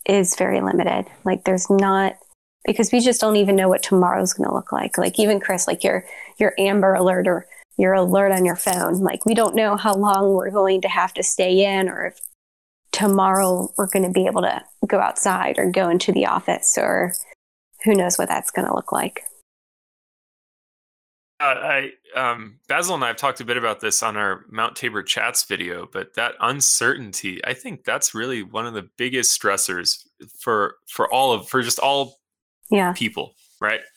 [0.05, 1.05] is very limited.
[1.23, 2.17] Like there's not
[2.65, 4.97] because we just don't even know what tomorrow's going to look like.
[4.97, 6.05] Like even Chris, like your
[6.39, 10.33] your Amber Alert or your alert on your phone, like we don't know how long
[10.33, 12.19] we're going to have to stay in, or if
[12.91, 17.13] tomorrow we're going to be able to go outside or go into the office, or
[17.83, 19.23] who knows what that's going to look like.
[21.39, 25.03] I um, Basil and I have talked a bit about this on our Mount Tabor
[25.03, 30.07] chats video, but that uncertainty, I think that's really one of the biggest stressors
[30.39, 32.17] for for all of for just all
[32.71, 32.93] yeah.
[32.93, 33.81] people, right?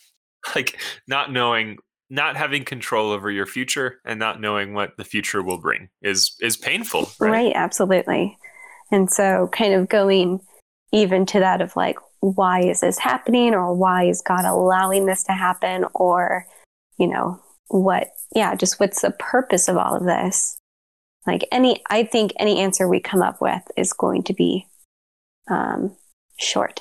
[0.55, 1.77] Like not knowing
[2.09, 6.35] not having control over your future and not knowing what the future will bring is
[6.41, 7.31] is painful, right?
[7.31, 8.39] Right, absolutely.
[8.91, 10.41] And so kind of going
[10.93, 15.25] even to that of like why is this happening or why is God allowing this
[15.25, 16.47] to happen or
[17.01, 20.59] you know what yeah just what's the purpose of all of this
[21.27, 24.67] like any i think any answer we come up with is going to be
[25.51, 25.97] um
[26.39, 26.81] short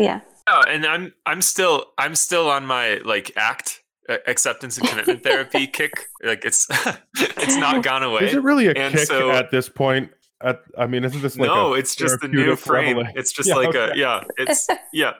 [0.00, 0.20] yeah.
[0.48, 5.22] Oh, and I'm I'm still I'm still on my like ACT uh, acceptance and commitment
[5.24, 6.06] therapy kick.
[6.24, 6.66] Like it's
[7.16, 8.22] it's not gone away.
[8.22, 10.10] Is it really a and kick so, at this point?
[10.42, 11.74] At, I mean, isn't this like no?
[11.74, 12.96] it's just the new frame.
[12.96, 13.18] Revelation?
[13.18, 13.92] It's just yeah, like okay.
[13.92, 14.24] a yeah.
[14.38, 15.12] It's yeah.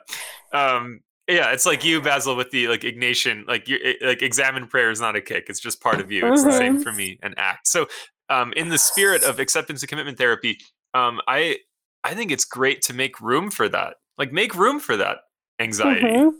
[0.51, 1.01] Um,
[1.31, 5.01] yeah, it's like you, Basil, with the like Ignatian, like you like examen prayer is
[5.01, 6.25] not a kick; it's just part of you.
[6.31, 6.51] It's mm-hmm.
[6.51, 7.67] the same for me and ACT.
[7.67, 7.87] So,
[8.29, 10.59] um, in the spirit of acceptance and commitment therapy,
[10.93, 11.57] um, I
[12.03, 13.95] I think it's great to make room for that.
[14.17, 15.19] Like make room for that
[15.59, 16.01] anxiety.
[16.01, 16.37] Mm-hmm.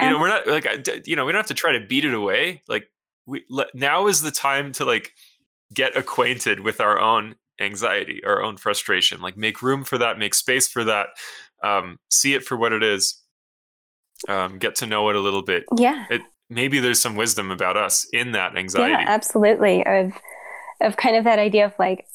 [0.00, 0.66] You know, we're not like
[1.06, 2.62] you know we don't have to try to beat it away.
[2.68, 2.88] Like
[3.26, 3.44] we
[3.74, 5.12] now is the time to like
[5.72, 9.20] get acquainted with our own anxiety, our own frustration.
[9.20, 11.08] Like make room for that, make space for that,
[11.62, 13.22] um, see it for what it is,
[14.28, 15.64] um, get to know it a little bit.
[15.76, 16.06] Yeah.
[16.10, 18.92] It, maybe there's some wisdom about us in that anxiety.
[18.92, 19.84] Yeah, absolutely.
[19.86, 20.12] Of
[20.80, 22.06] of kind of that idea of like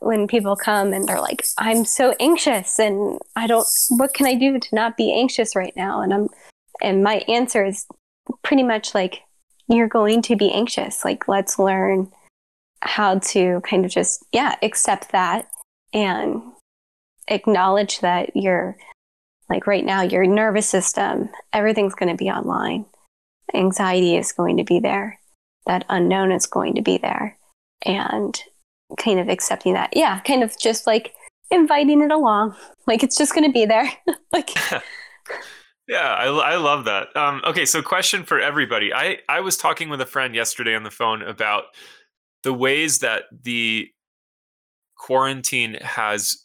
[0.00, 4.34] when people come and they're like, I'm so anxious and I don't, what can I
[4.34, 6.02] do to not be anxious right now?
[6.02, 6.28] And I'm,
[6.82, 7.86] and my answer is
[8.42, 9.22] pretty much like,
[9.68, 11.04] you're going to be anxious.
[11.04, 12.10] Like, let's learn
[12.82, 15.48] how to kind of just, yeah, accept that
[15.92, 16.42] and
[17.28, 18.76] acknowledge that you're
[19.48, 22.84] like right now, your nervous system, everything's going to be online.
[23.54, 25.18] Anxiety is going to be there.
[25.66, 27.36] That unknown is going to be there.
[27.84, 28.38] And
[28.98, 29.90] kind of accepting that.
[29.94, 31.12] Yeah, kind of just like
[31.50, 32.56] inviting it along.
[32.86, 33.90] Like it's just going to be there.
[34.32, 34.50] like
[35.88, 37.16] Yeah, I, I love that.
[37.16, 38.92] Um, okay, so question for everybody.
[38.92, 41.64] I, I was talking with a friend yesterday on the phone about
[42.42, 43.88] the ways that the
[44.98, 46.44] quarantine has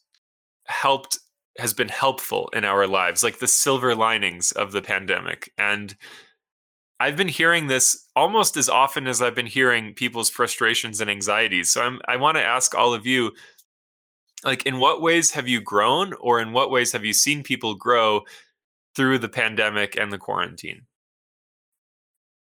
[0.68, 1.20] helped
[1.58, 5.52] has been helpful in our lives, like the silver linings of the pandemic.
[5.58, 5.96] And
[7.00, 11.70] I've been hearing this almost as often as I've been hearing people's frustrations and anxieties.
[11.70, 13.34] So I'm, I want to ask all of you
[14.44, 17.76] like in what ways have you grown or in what ways have you seen people
[17.76, 18.22] grow
[18.96, 20.86] through the pandemic and the quarantine?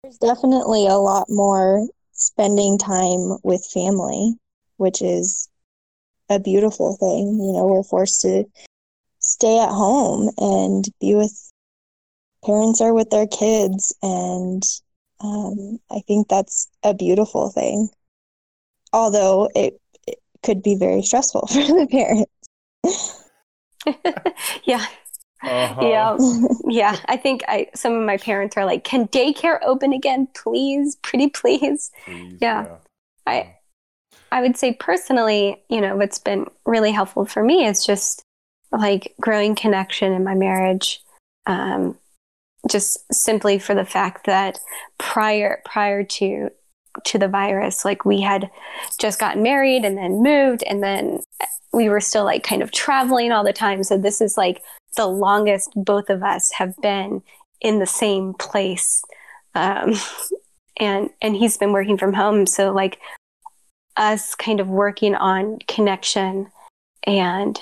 [0.02, 4.34] There's definitely a lot more spending time with family,
[4.76, 5.48] which is
[6.28, 7.38] a beautiful thing.
[7.40, 8.44] You know, we're forced to
[9.28, 11.52] stay at home and be with
[12.44, 13.94] parents are with their kids.
[14.02, 14.62] And
[15.20, 17.88] um, i think that's a beautiful thing.
[18.92, 22.30] Although it, it could be very stressful for the parents.
[24.64, 24.84] Yeah.
[25.42, 25.86] Uh-huh.
[25.86, 26.16] yeah.
[26.68, 26.96] Yeah.
[27.06, 30.96] I think i some of my parents are like can daycare open again please?
[30.96, 32.64] Pretty please, please yeah.
[32.66, 32.76] yeah.
[33.26, 33.54] I
[34.30, 38.22] i would say personally you know what's been really helpful for me is just
[38.72, 41.00] like growing connection in my marriage
[41.46, 41.96] um,
[42.70, 44.58] just simply for the fact that
[44.98, 46.50] prior prior to
[47.04, 48.50] to the virus like we had
[48.98, 51.20] just gotten married and then moved and then
[51.72, 53.82] we were still like kind of traveling all the time.
[53.82, 54.62] So this is like
[54.96, 57.22] the longest both of us have been
[57.60, 59.02] in the same place
[59.54, 59.94] um,
[60.80, 62.46] and and he's been working from home.
[62.46, 62.98] So like
[63.96, 66.50] us kind of working on connection
[67.04, 67.58] and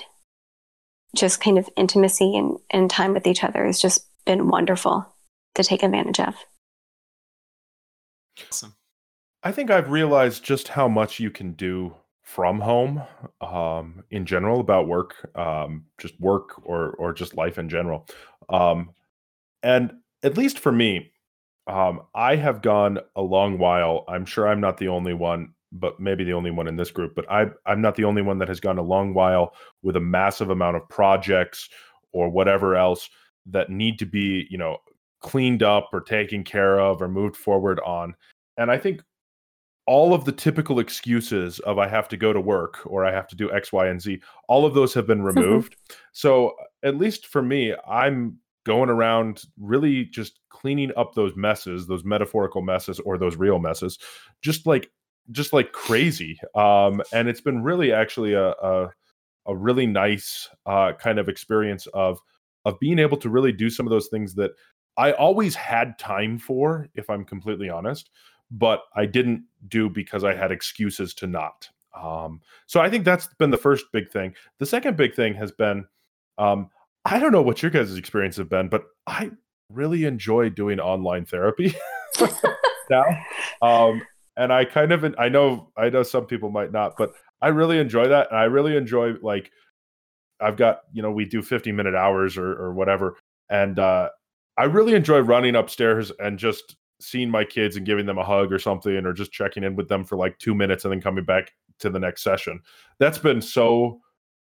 [1.17, 5.05] just kind of intimacy and, and time with each other has just been wonderful
[5.55, 6.35] to take advantage of.
[8.47, 8.75] Awesome.
[9.43, 13.01] I think I've realized just how much you can do from home
[13.39, 18.05] um, in general about work, um, just work or or just life in general.
[18.49, 18.91] Um,
[19.63, 19.93] and
[20.23, 21.13] at least for me,
[21.67, 24.03] um, I have gone a long while.
[24.07, 27.13] I'm sure I'm not the only one, but maybe the only one in this group.
[27.15, 29.53] But I, I'm not the only one that has gone a long while
[29.83, 31.69] with a massive amount of projects
[32.13, 33.09] or whatever else
[33.45, 34.77] that need to be you know
[35.21, 38.13] cleaned up or taken care of or moved forward on
[38.57, 39.01] and i think
[39.87, 43.27] all of the typical excuses of I have to go to work or I have
[43.29, 45.39] to do X, Y, and Z, all of those have been mm-hmm.
[45.39, 45.77] removed.
[46.11, 46.53] so,
[46.83, 52.61] at least for me, I'm going around really just cleaning up those messes, those metaphorical
[52.61, 53.97] messes or those real messes,
[54.41, 54.91] just like
[55.31, 56.39] just like crazy.
[56.55, 58.89] Um, and it's been really actually a a,
[59.45, 62.19] a really nice uh, kind of experience of
[62.65, 64.51] of being able to really do some of those things that
[64.97, 68.09] I always had time for, if I'm completely honest,
[68.51, 71.69] but I didn't do because I had excuses to not.
[71.95, 74.33] Um, so I think that's been the first big thing.
[74.59, 75.85] The second big thing has been
[76.37, 76.69] um,
[77.05, 79.31] I don't know what your guys' experience have been, but I
[79.71, 81.73] really enjoy doing online therapy
[82.89, 83.05] now.
[83.61, 84.01] Um,
[84.37, 87.11] and I kind of I know I know some people might not, but
[87.41, 88.27] I really enjoy that.
[88.29, 89.51] And I really enjoy like
[90.39, 93.17] I've got, you know, we do 50 minute hours or or whatever.
[93.49, 94.09] And uh
[94.57, 98.51] I really enjoy running upstairs and just seeing my kids and giving them a hug
[98.51, 101.25] or something or just checking in with them for like 2 minutes and then coming
[101.25, 102.59] back to the next session.
[102.99, 103.99] That's been so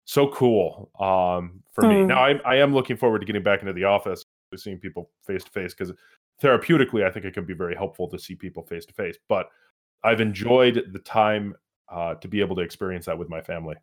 [0.04, 2.02] so cool um for me.
[2.04, 4.24] Now I I am looking forward to getting back into the office,
[4.56, 5.92] seeing people face to face because
[6.42, 9.16] therapeutically I think it can be very helpful to see people face to face.
[9.28, 9.48] But
[10.04, 11.56] I've enjoyed the time
[11.88, 13.76] uh, to be able to experience that with my family.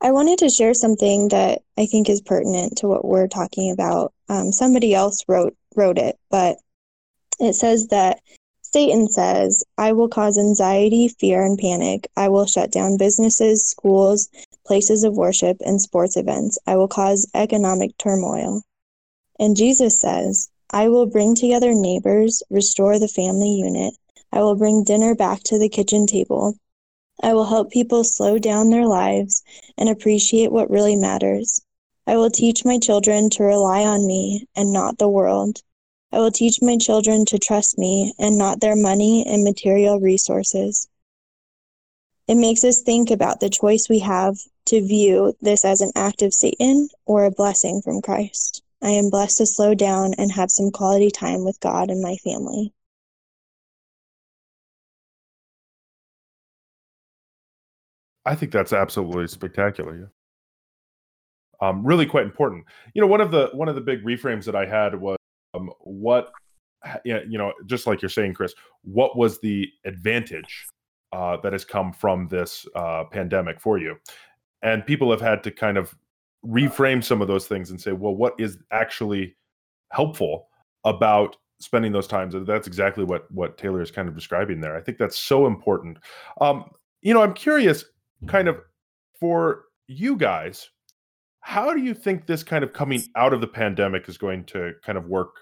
[0.00, 4.12] I wanted to share something that I think is pertinent to what we're talking about.
[4.28, 6.58] Um, somebody else wrote wrote it, but
[7.40, 8.20] it says that
[8.60, 12.08] Satan says, "I will cause anxiety, fear, and panic.
[12.16, 14.28] I will shut down businesses, schools,
[14.66, 16.58] places of worship, and sports events.
[16.66, 18.62] I will cause economic turmoil."
[19.38, 23.94] And Jesus says, "I will bring together neighbors, restore the family unit,
[24.34, 26.56] I will bring dinner back to the kitchen table.
[27.22, 29.44] I will help people slow down their lives
[29.78, 31.60] and appreciate what really matters.
[32.04, 35.62] I will teach my children to rely on me and not the world.
[36.10, 40.88] I will teach my children to trust me and not their money and material resources.
[42.26, 46.22] It makes us think about the choice we have to view this as an act
[46.22, 48.64] of Satan or a blessing from Christ.
[48.82, 52.16] I am blessed to slow down and have some quality time with God and my
[52.16, 52.72] family.
[58.26, 60.10] I think that's absolutely spectacular.
[61.60, 61.68] Yeah.
[61.68, 62.64] Um, really quite important.
[62.94, 65.16] You know, one of the one of the big reframes that I had was
[65.54, 66.32] um, what,
[67.04, 70.66] you know, just like you're saying, Chris, what was the advantage
[71.12, 73.96] uh, that has come from this uh, pandemic for you?
[74.62, 75.94] And people have had to kind of
[76.44, 79.36] reframe some of those things and say, well, what is actually
[79.92, 80.48] helpful
[80.84, 82.34] about spending those times?
[82.34, 84.76] And that's exactly what what Taylor is kind of describing there.
[84.76, 85.98] I think that's so important.
[86.40, 86.70] Um,
[87.00, 87.84] you know, I'm curious
[88.26, 88.60] kind of
[89.20, 90.70] for you guys,
[91.40, 94.72] how do you think this kind of coming out of the pandemic is going to
[94.84, 95.36] kind of work?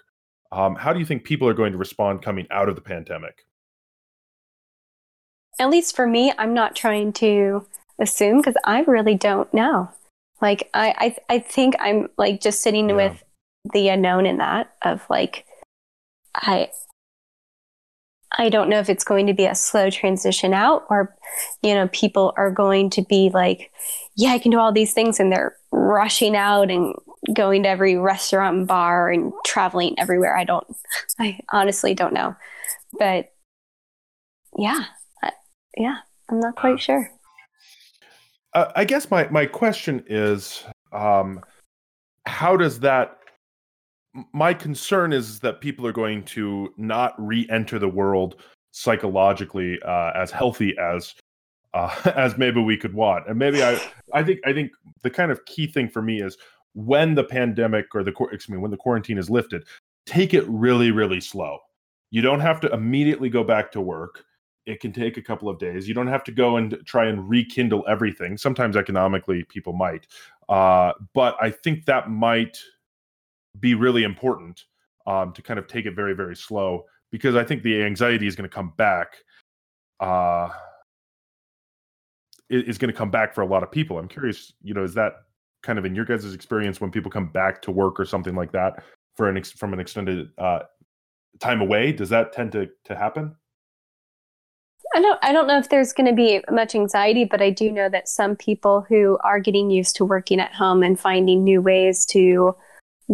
[0.51, 3.45] Um, how do you think people are going to respond coming out of the pandemic?
[5.59, 7.65] At least for me, I'm not trying to
[7.99, 9.89] assume because I really don't know.
[10.41, 12.95] Like I, I, I think I'm like just sitting yeah.
[12.95, 13.23] with
[13.71, 15.45] the unknown in that of like,
[16.35, 16.69] I,
[18.35, 21.15] I don't know if it's going to be a slow transition out or,
[21.61, 23.71] you know, people are going to be like,
[24.15, 25.19] yeah, I can do all these things.
[25.19, 26.95] And they're rushing out and
[27.33, 30.35] going to every restaurant and bar and traveling everywhere.
[30.35, 30.65] I don't,
[31.19, 32.35] I honestly don't know.
[32.97, 33.31] But
[34.57, 34.85] yeah,
[35.77, 35.97] yeah,
[36.29, 37.09] I'm not quite sure.
[38.53, 41.41] Uh, I guess my, my question is um,
[42.25, 43.17] how does that
[44.31, 48.41] my concern is that people are going to not re-enter the world
[48.71, 51.15] psychologically uh, as healthy as
[51.73, 53.27] uh, as maybe we could want.
[53.27, 53.79] And maybe I
[54.13, 56.37] I think I think the kind of key thing for me is
[56.73, 59.65] when the pandemic or the excuse me when the quarantine is lifted,
[60.05, 61.59] take it really really slow.
[62.11, 64.23] You don't have to immediately go back to work.
[64.65, 65.87] It can take a couple of days.
[65.87, 68.37] You don't have to go and try and rekindle everything.
[68.37, 70.07] Sometimes economically people might,
[70.47, 72.59] uh, but I think that might
[73.59, 74.61] be really important
[75.05, 78.35] um, to kind of take it very very slow because I think the anxiety is
[78.35, 79.15] going to come back.
[79.99, 80.49] Uh,
[82.49, 83.97] is going to come back for a lot of people.
[83.97, 85.13] I'm curious, you know, is that
[85.63, 88.51] kind of in your guys' experience when people come back to work or something like
[88.51, 88.83] that
[89.15, 90.59] for an ex- from an extended uh,
[91.39, 91.91] time away?
[91.91, 93.35] Does that tend to to happen?
[94.95, 97.71] I don't I don't know if there's going to be much anxiety, but I do
[97.71, 101.61] know that some people who are getting used to working at home and finding new
[101.61, 102.55] ways to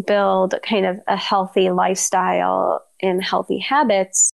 [0.05, 4.29] build kind of a healthy lifestyle and healthy habits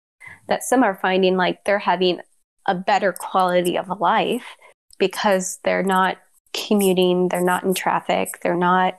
[0.48, 2.20] that some are finding like they're having
[2.66, 4.44] a better quality of life
[4.98, 6.18] because they're not
[6.52, 8.98] commuting, they're not in traffic, they're not,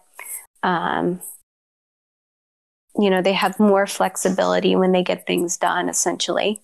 [0.63, 1.21] um,
[2.97, 6.61] you know, they have more flexibility when they get things done, essentially.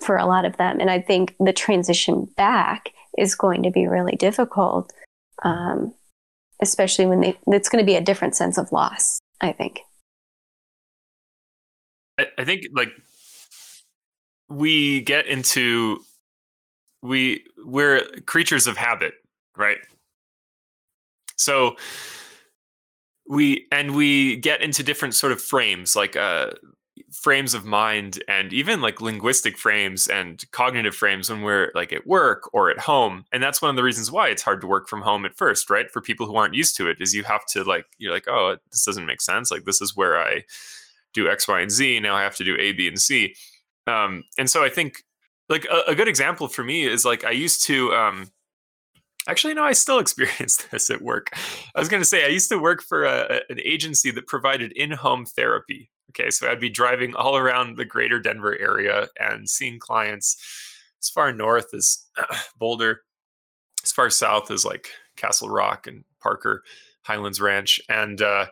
[0.00, 0.80] for a lot of them.
[0.80, 4.92] And I think the transition back is going to be really difficult,
[5.42, 5.94] um,
[6.62, 9.80] especially when they, it's going to be a different sense of loss, I think.
[12.18, 12.90] I, I think like
[14.48, 15.98] we get into
[17.02, 19.14] we we're creatures of habit,
[19.56, 19.78] right?
[21.36, 21.76] So
[23.28, 26.50] we and we get into different sort of frames like uh
[27.12, 32.06] frames of mind and even like linguistic frames and cognitive frames when we're like at
[32.06, 34.88] work or at home and that's one of the reasons why it's hard to work
[34.88, 37.44] from home at first right for people who aren't used to it is you have
[37.44, 40.42] to like you're like oh this doesn't make sense like this is where i
[41.12, 43.34] do x y and z now i have to do a b and c
[43.86, 45.04] um, and so i think
[45.48, 48.30] like a, a good example for me is like i used to um,
[49.28, 51.30] Actually, no, I still experience this at work.
[51.76, 54.72] I was going to say, I used to work for a, an agency that provided
[54.72, 55.91] in home therapy.
[56.12, 60.36] Okay, so I'd be driving all around the greater Denver area and seeing clients
[61.02, 62.04] as far north as
[62.58, 63.02] Boulder,
[63.82, 66.64] as far south as like Castle Rock and Parker,
[67.02, 68.46] Highlands Ranch, and uh,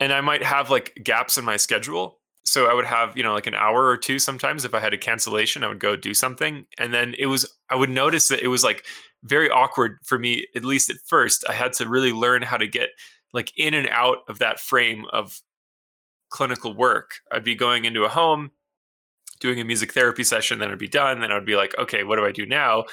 [0.00, 2.18] and I might have like gaps in my schedule.
[2.44, 4.92] So I would have you know like an hour or two sometimes if I had
[4.92, 8.42] a cancellation, I would go do something, and then it was I would notice that
[8.42, 8.84] it was like
[9.22, 11.42] very awkward for me, at least at first.
[11.48, 12.90] I had to really learn how to get
[13.32, 15.40] like in and out of that frame of
[16.34, 17.20] clinical work.
[17.30, 18.50] I'd be going into a home,
[19.38, 21.20] doing a music therapy session, then I'd be done.
[21.20, 22.86] Then I'd be like, okay, what do I do now?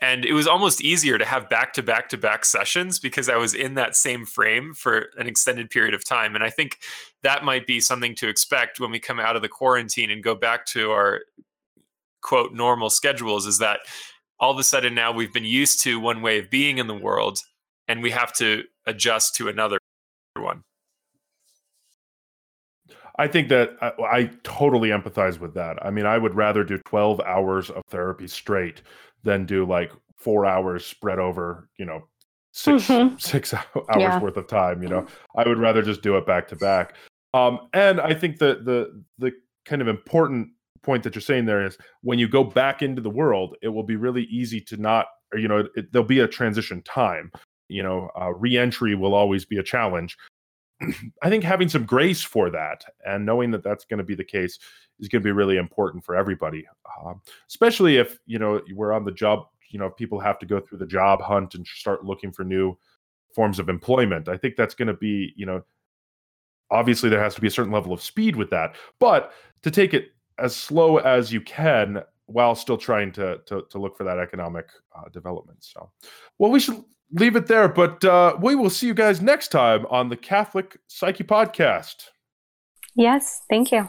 [0.00, 3.36] And it was almost easier to have back to back to back sessions because I
[3.36, 6.34] was in that same frame for an extended period of time.
[6.34, 6.78] And I think
[7.22, 10.34] that might be something to expect when we come out of the quarantine and go
[10.34, 11.20] back to our
[12.22, 13.80] quote normal schedules is that
[14.38, 16.94] all of a sudden now we've been used to one way of being in the
[16.94, 17.40] world
[17.88, 19.76] and we have to adjust to another
[20.38, 20.62] one
[23.20, 26.78] i think that I, I, totally empathize with that i mean i would rather do
[26.78, 28.82] 12 hours of therapy straight
[29.22, 32.02] than do like four hours spread over you know
[32.52, 33.16] 6 mm-hmm.
[33.18, 33.64] six hours
[33.96, 34.20] yeah.
[34.20, 35.06] worth of time you know
[35.36, 36.94] i would rather just do it back to back
[37.34, 39.32] um, and i think that the the
[39.64, 40.48] kind of important
[40.82, 43.82] point that you're saying there is when you go back into the world, it will
[43.82, 47.30] be really easy to not, or, you know, it, there'll be a transition time.
[47.68, 50.16] You know, uh, reentry will always be a challenge.
[51.22, 54.24] I think having some grace for that and knowing that that's going to be the
[54.24, 54.58] case
[54.98, 56.66] is going to be really important for everybody,
[57.04, 60.60] um, especially if, you know, we're on the job, you know, people have to go
[60.60, 62.76] through the job hunt and start looking for new
[63.34, 64.28] forms of employment.
[64.28, 65.62] I think that's going to be, you know,
[66.70, 69.92] obviously there has to be a certain level of speed with that, but to take
[69.94, 74.18] it as slow as you can while still trying to to, to look for that
[74.18, 75.62] economic uh, development.
[75.62, 75.90] So,
[76.38, 76.82] well, we should
[77.12, 80.78] leave it there, but uh, we will see you guys next time on the Catholic
[80.86, 82.08] Psyche Podcast.
[82.94, 83.88] Yes, thank you.